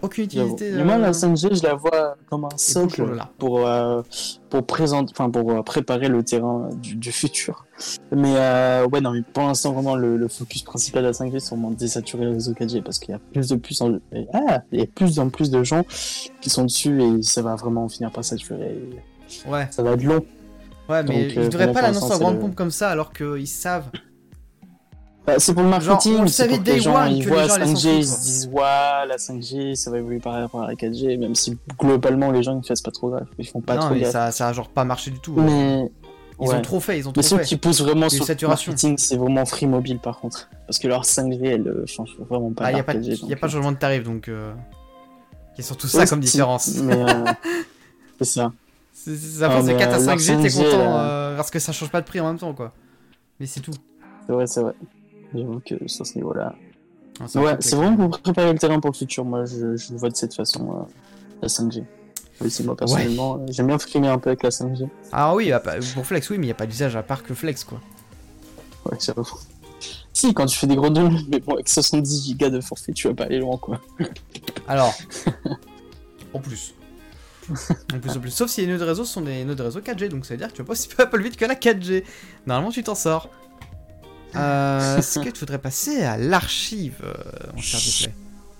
[0.01, 0.71] Aucune utilité.
[0.83, 3.03] Moi, euh, la 5G, je la vois comme un socle
[3.37, 4.01] pour, euh,
[4.49, 7.65] pour, présenter, enfin, pour euh, préparer le terrain du, du futur.
[8.11, 11.39] Mais euh, ouais, non, mais pour l'instant, vraiment, le, le focus principal de la 5G,
[11.39, 13.97] c'est vraiment de désaturer le réseau 4G parce qu'il y a plus de plus en,
[14.33, 15.83] ah, il y a plus en plus de gens
[16.41, 18.79] qui sont dessus et ça va vraiment finir par saturer.
[19.47, 20.25] Ouais, Ça va être long.
[20.89, 23.47] ouais, mais Donc, ils euh, devraient pas l'annoncer en grande pompe comme ça alors qu'ils
[23.47, 23.89] savent.
[25.29, 27.19] Bah, c'est pour le Genre, marketing, on le c'est savait pour que les gens ils
[27.19, 30.19] les voient gens allaient s'en 5G, ils se disent ouais, la 5G, ça va évoluer
[30.19, 33.27] par rapport à la 4G, même si globalement les gens ils fassent pas trop gaffe,
[33.37, 34.11] ils font pas non, trop mais gaffe.
[34.11, 35.33] ça, ça a genre pas marché du tout.
[35.39, 35.87] Mais
[36.41, 36.55] Ils ouais.
[36.55, 37.43] ont trop fait, ils ont Mais trop ceux fait.
[37.45, 40.49] qui poussent vraiment sur le marketing, c'est vraiment Free Mobile par contre.
[40.65, 42.65] Parce que leur 5G, elle euh, change vraiment pas.
[42.65, 43.77] Ah, il n'y a, pas de- 4G, y a donc, pas de euh, changement de
[43.77, 44.29] tarif, donc...
[44.29, 44.51] Euh...
[45.55, 46.69] Il y a surtout ça ouais, comme différence.
[46.77, 47.25] Mais euh,
[48.19, 48.51] c'est ça.
[48.93, 51.35] C'est ça Ah, passe de mais, 4 à euh, leur 5G, t'es 5G, content, euh,
[51.35, 52.71] parce que ça change pas de prix en même temps, quoi.
[53.39, 53.73] Mais c'est tout.
[54.25, 54.73] C'est vrai, c'est vrai.
[55.33, 56.55] J'avoue que sur ce niveau-là.
[57.19, 59.25] Ah, c'est Ouais, c'est vraiment pour préparer le terrain pour le futur.
[59.25, 60.83] Moi, je, vois de cette façon, euh,
[61.41, 61.83] la 5G.
[62.41, 63.35] Oui, c'est moi personnellement.
[63.35, 64.87] euh, J'aime bien frimer un peu avec la 5G.
[65.11, 67.33] Ah oui, bah, pour Flex, oui, mais il n'y a pas d'usage à part que
[67.33, 67.81] Flex, quoi.
[68.85, 69.27] Ouais, j'avoue.
[70.13, 73.07] Si, quand tu fais des gros downloads, mais bon, avec 70 gigas de forfait, tu
[73.07, 73.79] vas pas aller loin, quoi.
[74.67, 74.93] Alors,
[76.33, 76.73] en plus.
[77.49, 78.31] En plus, en plus.
[78.31, 80.37] Sauf si les nœuds de réseau sont des nœuds de réseau 4G, donc ça veut
[80.37, 82.03] dire que tu vas pas aussi peu vite que la 4G.
[82.45, 83.29] Normalement, tu t'en sors.
[84.35, 87.13] Euh, Est-ce que tu voudrais passer à l'archive, euh,
[87.55, 88.13] mon cher Display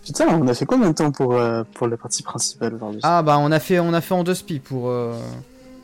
[0.04, 3.02] Putain, on a fait combien de temps pour, euh, pour la partie principale aujourd'hui?
[3.04, 5.14] Ah bah on a fait on a fait en deux spi pour euh,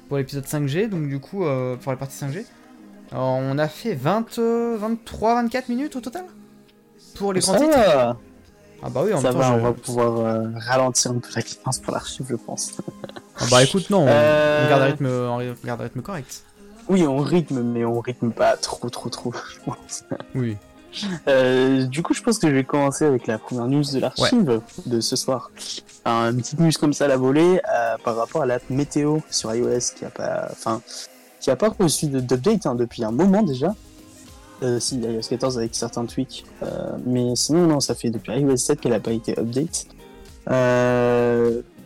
[0.08, 2.46] pour l'épisode 5G donc du coup euh, pour la partie 5G.
[3.12, 6.26] Alors, on a fait 20 euh, 23 24 minutes au total
[7.16, 7.78] pour les grands Ça titres.
[7.78, 8.18] va,
[8.82, 9.54] Ah bah oui en ça même va, temps.
[9.56, 12.72] on je- va pouvoir ralentir un peu la cadence pour l'archive, je pense.
[13.40, 16.44] Ah bah écoute non, on- on garde un rythme on garde un rythme correct.
[16.88, 20.04] Oui, on rythme, mais on rythme pas trop, trop, trop, je pense.
[20.34, 20.58] Oui.
[21.28, 24.62] Euh, du coup, je pense que je vais commencer avec la première news de l'archive
[24.86, 25.52] de ce soir.
[26.06, 29.20] Un une petite news comme ça à la volée euh, par rapport à la météo
[29.30, 30.82] sur iOS qui a pas, enfin,
[31.40, 33.74] qui a pas reçu d'update hein, depuis un moment déjà.
[34.64, 38.56] Euh, si iOS 14 avec certains tweaks, euh, mais sinon non, ça fait depuis iOS
[38.56, 39.88] 7 qu'elle a pas été update.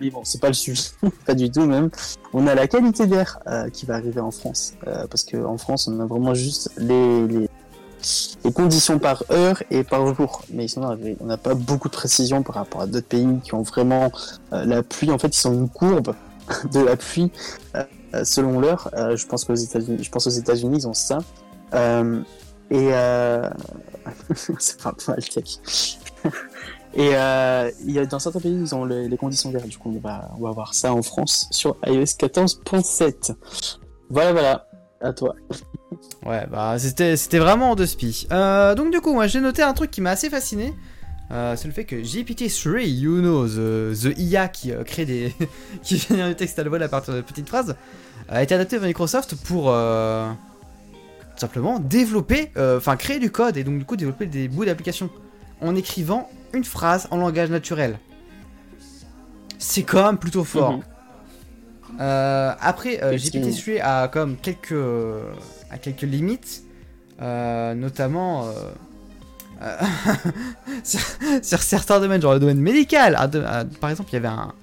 [0.01, 0.89] Mais bon, c'est pas le sujet,
[1.25, 1.89] pas du tout même.
[2.33, 5.57] On a la qualité d'air euh, qui va arriver en France, euh, parce que en
[5.57, 10.43] France, on a vraiment juste les, les conditions par heure et par jour.
[10.53, 13.63] Mais sinon, on n'a pas beaucoup de précision par rapport à d'autres pays qui ont
[13.63, 14.11] vraiment
[14.53, 15.11] euh, la pluie.
[15.11, 16.15] En fait, ils sont une courbe
[16.71, 17.31] de la pluie
[18.23, 18.89] selon l'heure.
[18.93, 21.19] Je pense qu'aux États-Unis, je pense aux États-Unis, ils ont ça.
[22.71, 22.89] Et
[24.59, 25.19] c'est pas mal.
[26.93, 29.63] Et euh, y a dans certains pays, ils ont les, conditions d'air.
[29.63, 33.35] Du coup, on va, on va voir ça en France sur iOS 14.7.
[34.09, 34.65] Voilà, voilà.
[35.01, 35.33] À toi.
[36.25, 38.27] Ouais, bah c'était c'était vraiment en deux spi.
[38.31, 40.73] Euh, donc du coup, moi j'ai noté un truc qui m'a assez fasciné.
[41.31, 45.33] Euh, c'est le fait que GPT-3, you know, the, the IA qui euh, crée des.
[45.83, 47.75] qui génère du texte à la voix à partir de petites phrases,
[48.27, 49.65] a été adapté par Microsoft pour.
[49.65, 55.09] tout simplement développer, enfin créer du code et donc du coup développer des bouts d'application
[55.61, 57.99] en écrivant une phrase en langage naturel.
[59.57, 60.73] C'est quand même plutôt fort.
[60.77, 60.83] Mhm.
[62.01, 63.47] Euh, après, euh, Effectivement.
[63.47, 64.73] GPT-3 a comme quelques,
[65.69, 66.63] a quelques limites,
[67.21, 68.51] euh, notamment euh,
[69.63, 69.77] euh,
[70.83, 70.99] sur,
[71.41, 73.15] sur certains domaines, genre le domaine médical.
[73.17, 73.43] Ah, de-
[73.81, 74.53] par exemple, il y avait un,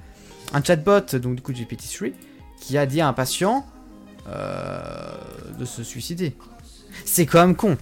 [0.54, 2.12] un chatbot, donc du coup GPT-3,
[2.60, 3.66] qui a dit à un patient
[4.28, 4.80] euh,
[5.58, 6.34] de se suicider.
[7.04, 7.76] C'est quand même con.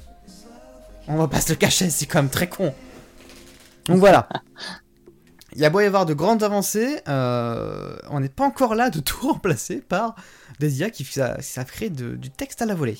[1.06, 2.74] On va pas se le cacher, c'est quand même très con.
[3.86, 4.28] Donc voilà.
[5.56, 8.90] Il y a beau y avoir de grandes avancées, euh, on n'est pas encore là
[8.90, 10.16] de tout remplacer par
[10.58, 12.98] des IA qui sa- qui savent créer de- du texte à la volée.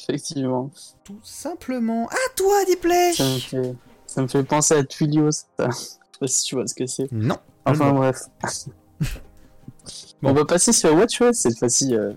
[0.00, 0.70] Effectivement.
[1.04, 2.08] Tout simplement.
[2.08, 3.74] À toi, Diplay Ça me fait,
[4.06, 5.44] ça me fait penser à Twilio, ça.
[5.68, 7.12] Je sais pas si tu vois ce que c'est.
[7.12, 7.36] Non.
[7.66, 8.16] Enfin bref.
[10.22, 10.30] Bon.
[10.30, 12.12] On va passer sur WatchOS cette fois-ci euh,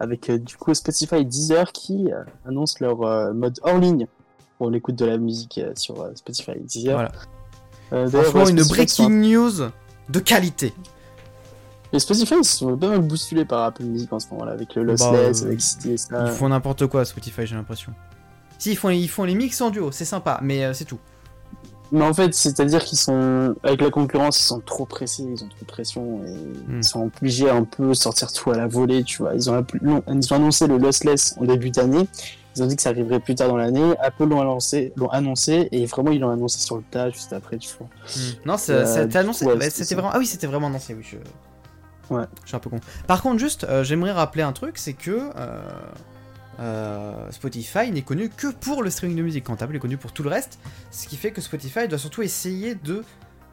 [0.00, 4.08] avec euh, du coup Spotify et Deezer qui euh, annoncent leur euh, mode hors ligne
[4.58, 6.52] pour l'écoute de la musique euh, sur euh, Spotify.
[6.84, 7.12] Voilà.
[7.92, 9.52] Euh, Franchement, une breaking news
[10.08, 10.72] de qualité.
[11.92, 14.82] Les Spotify ils sont pas mal bousculés par Apple Music en ce moment-là avec le
[14.82, 16.26] lossless, euh, avec City et ça.
[16.26, 17.92] Ils font n'importe quoi, Spotify, j'ai l'impression.
[18.58, 20.98] Si, ils font, ils font les mix en duo, c'est sympa, mais euh, c'est tout.
[21.92, 25.48] Mais en fait, c'est-à-dire qu'ils sont avec la concurrence, ils sont trop pressés, ils ont
[25.48, 26.30] trop de pression et
[26.68, 26.78] Hmm.
[26.78, 29.34] ils sont obligés à un peu sortir tout à la volée, tu vois.
[29.36, 32.08] Ils ont, ils ont annoncé le lossless en début d'année.
[32.56, 33.94] Ils ont dit que ça arriverait plus tard dans l'année.
[34.00, 37.58] Apple l'ont annoncé, l'ont annoncé et vraiment ils l'ont annoncé sur le tas juste après,
[37.58, 37.88] tu vois.
[38.46, 39.44] Non, ça a été du annoncé.
[39.44, 40.10] ouais, bah, c'était vraiment.
[40.12, 41.02] Ah oui, c'était vraiment annoncé, oui.
[41.04, 41.18] Je...
[42.14, 42.24] Ouais.
[42.42, 42.80] Je suis un peu con.
[43.06, 45.60] Par contre, juste, euh, j'aimerais rappeler un truc, c'est que euh,
[46.60, 49.44] euh, Spotify n'est connu que pour le streaming de musique.
[49.44, 50.58] Quand Apple est connu pour tout le reste,
[50.90, 53.04] ce qui fait que Spotify doit surtout essayer de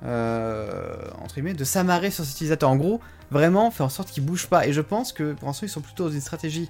[0.06, 2.70] entre guillemets, de s'amarrer sur ses utilisateurs.
[2.70, 3.00] En gros,
[3.32, 4.68] vraiment faire en sorte qu'ils bougent pas.
[4.68, 6.70] Et je pense que pour l'instant, ils sont plutôt dans une stratégie.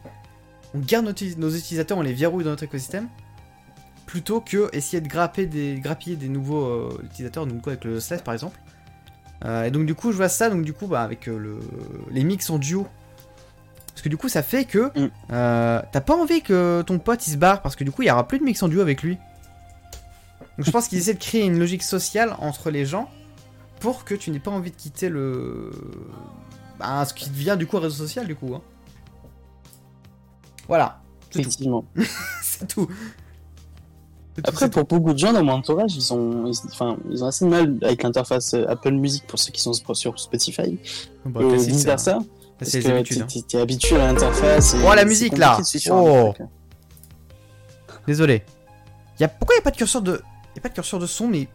[0.74, 3.08] On garde nos, uti- nos utilisateurs, on les verrouille dans notre écosystème,
[4.06, 8.22] plutôt que essayer de grapper des, grappiller des nouveaux euh, utilisateurs, donc avec le Slash
[8.24, 8.60] par exemple.
[9.46, 11.60] Euh, et donc du coup, je vois ça, donc du coup, bah, avec euh, le,
[12.12, 12.88] les mix en duo.
[13.88, 15.10] Parce que du coup, ça fait que Mm.
[15.30, 18.12] t'as pas envie que ton pote il se barre, parce que du coup, il y
[18.12, 19.18] aura plus de mix en duo avec lui.
[20.58, 23.10] Donc je pense qu'ils essaient de créer une logique sociale entre les gens
[23.80, 25.72] pour que tu n'aies pas envie de quitter le.
[26.80, 28.56] Bah, ce qui devient du coup un réseau social, du coup.
[28.56, 28.62] hein.
[30.74, 31.02] Voilà.
[31.36, 31.86] Effectivement.
[32.42, 32.88] C'est tout.
[34.44, 37.46] Après, pour beaucoup de gens dans mon entourage, ils ont, ils, enfin, ils ont assez
[37.46, 40.80] de mal avec l'interface euh, Apple Music pour ceux qui sont sur Spotify
[41.24, 41.30] tout.
[41.30, 41.88] Bah, et classique, vice ça.
[41.90, 42.20] versa.
[42.58, 43.22] Parce c'est les que habitudes.
[43.22, 43.28] hein.
[43.32, 44.76] t'es- t'es habitué à l'interface.
[44.84, 45.60] Oh, la musique, là.
[45.92, 46.34] Oh.
[48.08, 48.44] Désolé.
[49.20, 49.28] Y a...
[49.28, 50.22] Pourquoi y a pas de curseur de.
[50.56, 51.48] Y a pas de curseur de son, mais.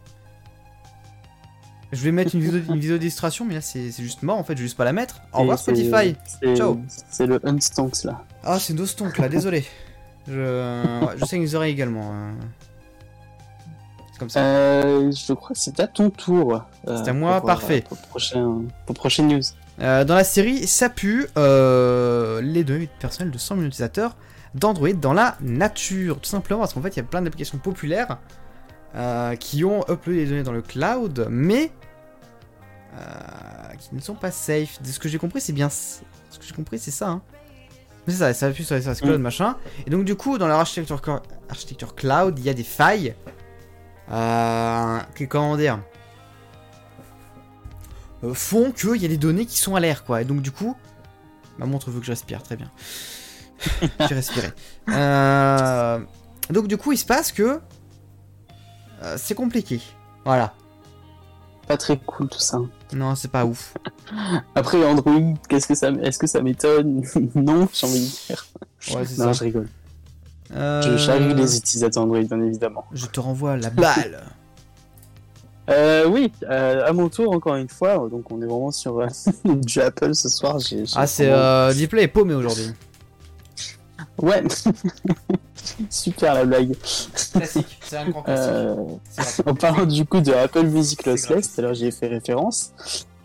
[1.93, 4.53] Je vais mettre une vidéo, une vidéo d'illustration, mais là c'est juste mort en fait,
[4.55, 5.21] je vais juste pas la mettre.
[5.33, 6.17] Au revoir Spotify.
[6.57, 6.81] Ciao.
[7.11, 8.23] C'est le Unstonks là.
[8.45, 9.65] Ah, c'est Dostonk là, désolé.
[10.27, 10.35] Je,
[11.07, 12.11] ouais, je saigne les oreilles également.
[12.13, 12.33] euh.
[14.13, 14.41] C'est comme ça.
[14.41, 16.63] Euh, je crois que c'est à ton tour.
[16.89, 17.85] euh, C'est à moi, pour, parfait.
[17.85, 19.41] euh, Pour, prochain, pour prochaine news.
[19.81, 21.27] Euh, dans la série, ça pue.
[21.37, 24.17] euh, les données personnelles de 100 millions d'utilisateurs
[24.55, 26.19] d'Android dans la nature.
[26.21, 28.19] Tout simplement parce qu'en fait, il y a plein d'applications populaires
[28.95, 31.71] euh, qui ont uploadé les données dans le cloud, mais
[32.95, 34.81] euh, qui ne sont pas safe.
[34.83, 35.69] De ce que j'ai compris, c'est bien.
[35.69, 36.01] Ce
[36.39, 37.09] que j'ai compris, c'est ça.
[37.09, 37.23] Hein.
[38.07, 39.23] C'est ça, ça appuie sur les services cloud, Mm.
[39.23, 39.57] machin.
[39.87, 41.01] Et donc, du coup, dans leur architecture,
[41.51, 43.15] architecture cloud, il y a des failles.
[44.11, 45.81] Euh, qui, comment dire
[48.25, 50.23] euh, font qu'il y a des données qui sont à l'air, quoi.
[50.23, 50.75] Et donc, du coup,
[51.59, 52.71] ma montre veut que je respire, très bien.
[54.09, 54.49] J'ai respiré.
[56.51, 57.61] Donc, du coup, il se passe que
[59.03, 59.81] euh, c'est compliqué.
[60.25, 60.53] Voilà.
[61.67, 62.59] Pas très cool tout ça.
[62.95, 63.75] Non, c'est pas ouf.
[64.55, 67.03] Après Android, qu'est-ce que ça, est-ce que ça m'étonne?
[67.35, 68.47] Non, j'ai envie de dire.
[68.95, 69.33] Ouais, c'est Non, ça.
[69.33, 69.69] je rigole.
[70.55, 72.87] Euh, Je charrie les utilisateurs Android, bien évidemment.
[72.93, 74.23] je te renvoie la balle.
[75.71, 78.09] Euh, oui, euh, à mon tour, encore une fois.
[78.11, 79.07] Donc, on est vraiment sur euh,
[79.45, 80.59] du Apple ce soir.
[80.61, 82.73] J'ai, j'ai ah, c'est vraiment- Display est paumé aujourd'hui.
[84.21, 84.43] Ouais.
[85.91, 86.75] Super la blague.
[87.33, 88.75] Classique, c'est un grand Euh,
[89.11, 92.73] C'est en parlant du coup de Apple Music Lossless, l'heure j'y ai fait référence.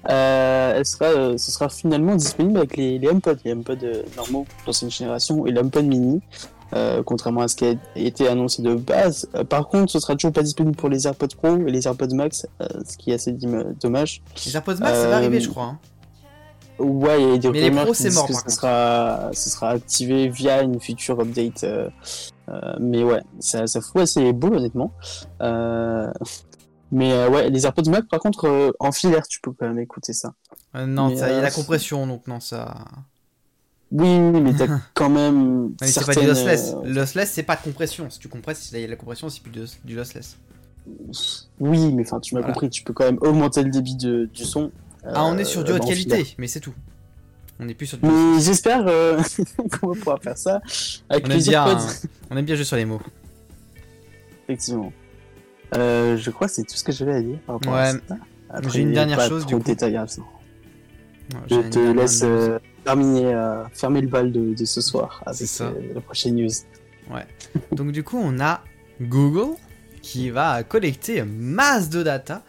[0.10, 4.03] Euh, elle sera, euh, ce sera finalement disponible avec les, les HomePod, les HomePod euh,
[4.17, 6.19] normaux d'ancienne génération et l'HomePod mini,
[6.73, 9.29] euh, contrairement à ce qui a été annoncé de base.
[9.36, 12.13] Euh, par contre, ce sera toujours pas disponible pour les AirPods Pro et les AirPods
[12.15, 13.32] Max, euh, ce qui est assez
[13.82, 14.21] dommage.
[14.45, 15.63] Les AirPods Max, ça va Euh, arriver, je crois.
[15.65, 15.79] hein.
[16.79, 19.49] Ouais, il y a des Mais les pros, c'est mort, que par ce sera, ce
[19.49, 21.63] sera activé via une future update.
[21.63, 21.89] euh,
[22.49, 24.91] euh, mais ouais, ça, ça fout assez beau, honnêtement.
[25.41, 26.12] Euh,
[26.91, 30.33] mais ouais, les AirPods Max, par contre, en filaire, tu peux quand même écouter ça.
[30.73, 32.73] Non, mais, ça, il y a la compression, donc non, ça.
[33.91, 35.43] Oui, mais t'as quand même.
[35.65, 36.75] Non, mais c'est pas du certaines, lossless.
[36.83, 38.09] Lossless, c'est pas de compression.
[38.09, 40.38] Si tu compresses, il y a la compression, c'est plus de- du lossless.
[41.59, 42.53] Oui, mais enfin, tu m'as Voilà.
[42.53, 44.71] compris, tu peux quand même augmenter le débit de, du son.
[45.06, 46.36] Ah, on est sur du euh, haute en qualité, filaire.
[46.38, 46.74] mais c'est tout.
[47.60, 48.06] On est plus sur du.
[48.06, 49.22] Mais j'espère euh,
[49.80, 50.62] qu'on va pouvoir faire ça
[51.10, 51.78] avec On aime bien, hein,
[52.32, 53.02] on aime bien jouer sur les mots.
[54.48, 54.92] Effectivement.
[55.76, 58.00] Euh, je crois que c'est tout ce que j'avais à dire par rapport à Ouais.
[58.08, 58.16] ça.
[58.50, 59.98] Après, J'ai une dernière pas chose, trop du de coup.
[59.98, 60.22] à ça.
[60.22, 65.38] Ouais, Je te laisse euh, terminer, euh, fermer le bal de, de ce soir avec
[65.39, 65.72] C'est ça.
[65.96, 66.50] la prochaine news.
[67.72, 68.62] Donc du coup, on a
[69.02, 69.56] Google
[70.02, 72.44] qui va collecter masse de data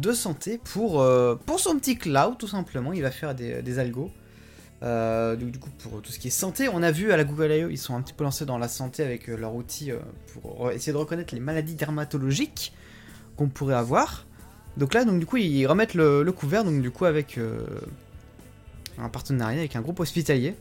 [0.00, 2.92] de santé pour, euh, pour son petit cloud, tout simplement.
[2.92, 4.10] Il va faire des, des algos.
[4.82, 7.50] Euh, du coup, pour tout ce qui est santé, on a vu à la Google
[7.52, 9.98] I.O., ils sont un petit peu lancés dans la santé avec euh, leur outil euh,
[10.32, 12.74] pour essayer de reconnaître les maladies dermatologiques
[13.36, 14.26] qu'on pourrait avoir.
[14.76, 17.64] Donc là, donc du coup, ils remettent le, couvert, donc du coup, avec euh,
[18.98, 20.54] un partenariat avec un groupe hospitalier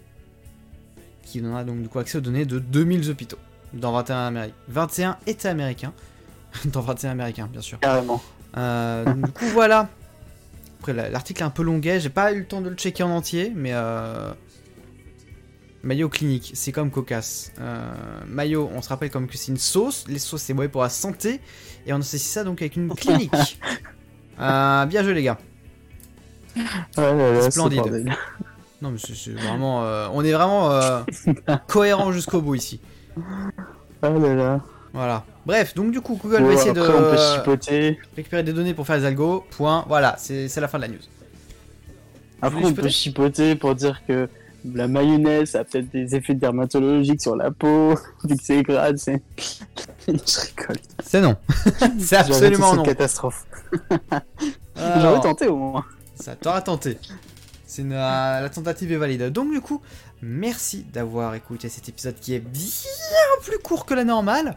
[1.24, 3.40] qui donnera donc du coup accès aux données de 2000 hôpitaux
[3.74, 5.94] dans 21, Améri- 21 États américains.
[6.66, 7.80] dans 21 américains, bien sûr.
[7.80, 8.22] Carrément.
[8.58, 9.90] Euh, donc, du coup, voilà.
[10.80, 13.04] Après, la- l'article est un peu longuet, j'ai pas eu le temps de le checker
[13.04, 13.72] en entier, mais.
[13.74, 14.32] Euh...
[15.84, 17.52] Mayo clinique, c'est comme cocasse.
[17.62, 17.92] Euh,
[18.28, 20.06] mayo, on se rappelle comme que c'est une sauce.
[20.08, 21.40] Les sauces, c'est mauvais pour la santé.
[21.86, 23.32] Et on associe ça donc avec une clinique.
[24.40, 25.38] Bien joué, les gars.
[26.98, 28.10] Ouais, Splendide.
[28.82, 29.84] Non, mais c'est vraiment.
[29.86, 31.02] euh, on est vraiment euh,
[31.68, 32.82] cohérent jusqu'au bout ici.
[34.02, 34.62] Ah là là.
[34.96, 35.24] Voilà.
[35.46, 38.00] Bref, donc du coup, Google va essayer de après, on peut chipoter.
[38.16, 39.46] récupérer des données pour faire des algos.
[39.52, 39.86] Point.
[39.88, 40.98] Voilà, c'est la fin de la news.
[42.42, 44.30] Après, on peut chipoter pour dire que
[44.74, 49.22] la mayonnaise a peut-être des effets dermatologiques sur la peau, vu que c'est grade, c'est.
[50.08, 50.78] je rigole.
[51.04, 51.36] C'est non.
[52.00, 52.84] c'est absolument non.
[52.84, 53.46] catastrophe.
[54.76, 55.86] Alors, J'aurais tenté au moins.
[56.16, 56.98] Ça t'aura tenté.
[57.68, 59.32] C'est une- euh, la tentative est valide.
[59.32, 59.82] Donc du coup,
[60.22, 62.62] merci d'avoir écouté cet épisode qui est bien
[63.44, 64.56] plus court que la normale.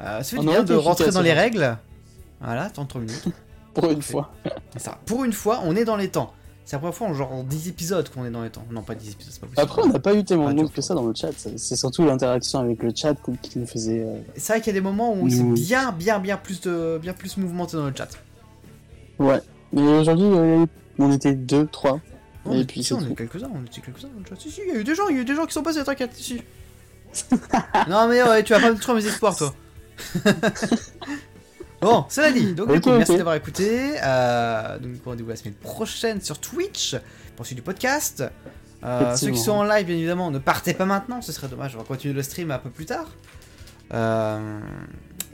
[0.00, 1.76] Euh, ça fait du bien de rentrer dans les règles.
[2.40, 3.24] Voilà, 33 minutes.
[3.74, 4.32] Pour une fois.
[4.76, 4.98] Ça.
[5.06, 6.32] Pour une fois, on est dans les temps.
[6.64, 8.64] C'est la première fois en genre 10 épisodes qu'on est dans les temps.
[8.70, 9.62] Non, pas 10 épisodes, c'est pas possible.
[9.62, 11.30] Après, on n'a pas eu tellement de monde que ça dans le chat.
[11.56, 14.02] C'est surtout l'interaction avec le chat qui nous faisait.
[14.02, 15.54] euh, C'est vrai qu'il y a des moments où c'est Mmh.
[15.54, 18.08] bien, bien, bien plus de, bien plus mouvementé dans le chat.
[19.18, 19.40] Ouais.
[19.72, 20.66] Mais aujourd'hui, euh,
[20.98, 22.00] on était deux, trois.
[22.44, 24.36] Oh, Et mais puis si, c'est on est quelques-uns, on était quelques-uns dans le chat.
[24.40, 25.52] Si, si, il y a eu des gens, il y a eu des gens qui
[25.54, 26.42] sont passés, t'inquiète, si.
[27.88, 29.54] non, mais ouais, tu vas pas détruire mes espoirs, toi.
[31.80, 33.94] bon, cela dit, donc coup, merci d'avoir écouté.
[34.02, 36.96] Euh, donc, rendez-vous la semaine prochaine sur Twitch
[37.36, 38.24] pour suivre du podcast.
[38.84, 41.74] Euh, ceux qui sont en live, bien évidemment, ne partez pas maintenant, ce serait dommage.
[41.74, 43.06] On va continuer le stream un peu plus tard.
[43.92, 44.60] Euh,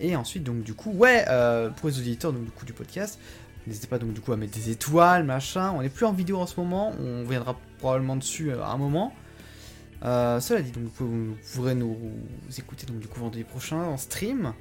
[0.01, 3.18] et ensuite, donc, du coup, ouais, euh, pour les auditeurs donc, du coup, du podcast,
[3.66, 5.72] n'hésitez pas donc du coup à mettre des étoiles, machin.
[5.76, 9.12] On n'est plus en vidéo en ce moment, on viendra probablement dessus à un moment.
[10.05, 11.97] Euh, cela dit, donc vous, vous pourrez nous
[12.59, 14.53] écouter donc du coup vendredi prochain en stream.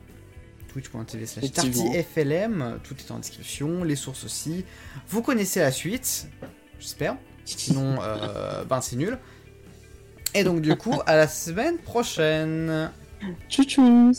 [0.73, 1.51] Twitch.tv slash.
[1.51, 4.65] TartyFLM, tout est en description, les sources aussi.
[5.07, 6.27] Vous connaissez la suite,
[6.79, 7.15] j'espère.
[7.45, 9.19] Sinon, euh, ben c'est nul.
[10.33, 12.91] Et donc du coup, à la semaine prochaine.
[13.49, 14.11] Tchou tchous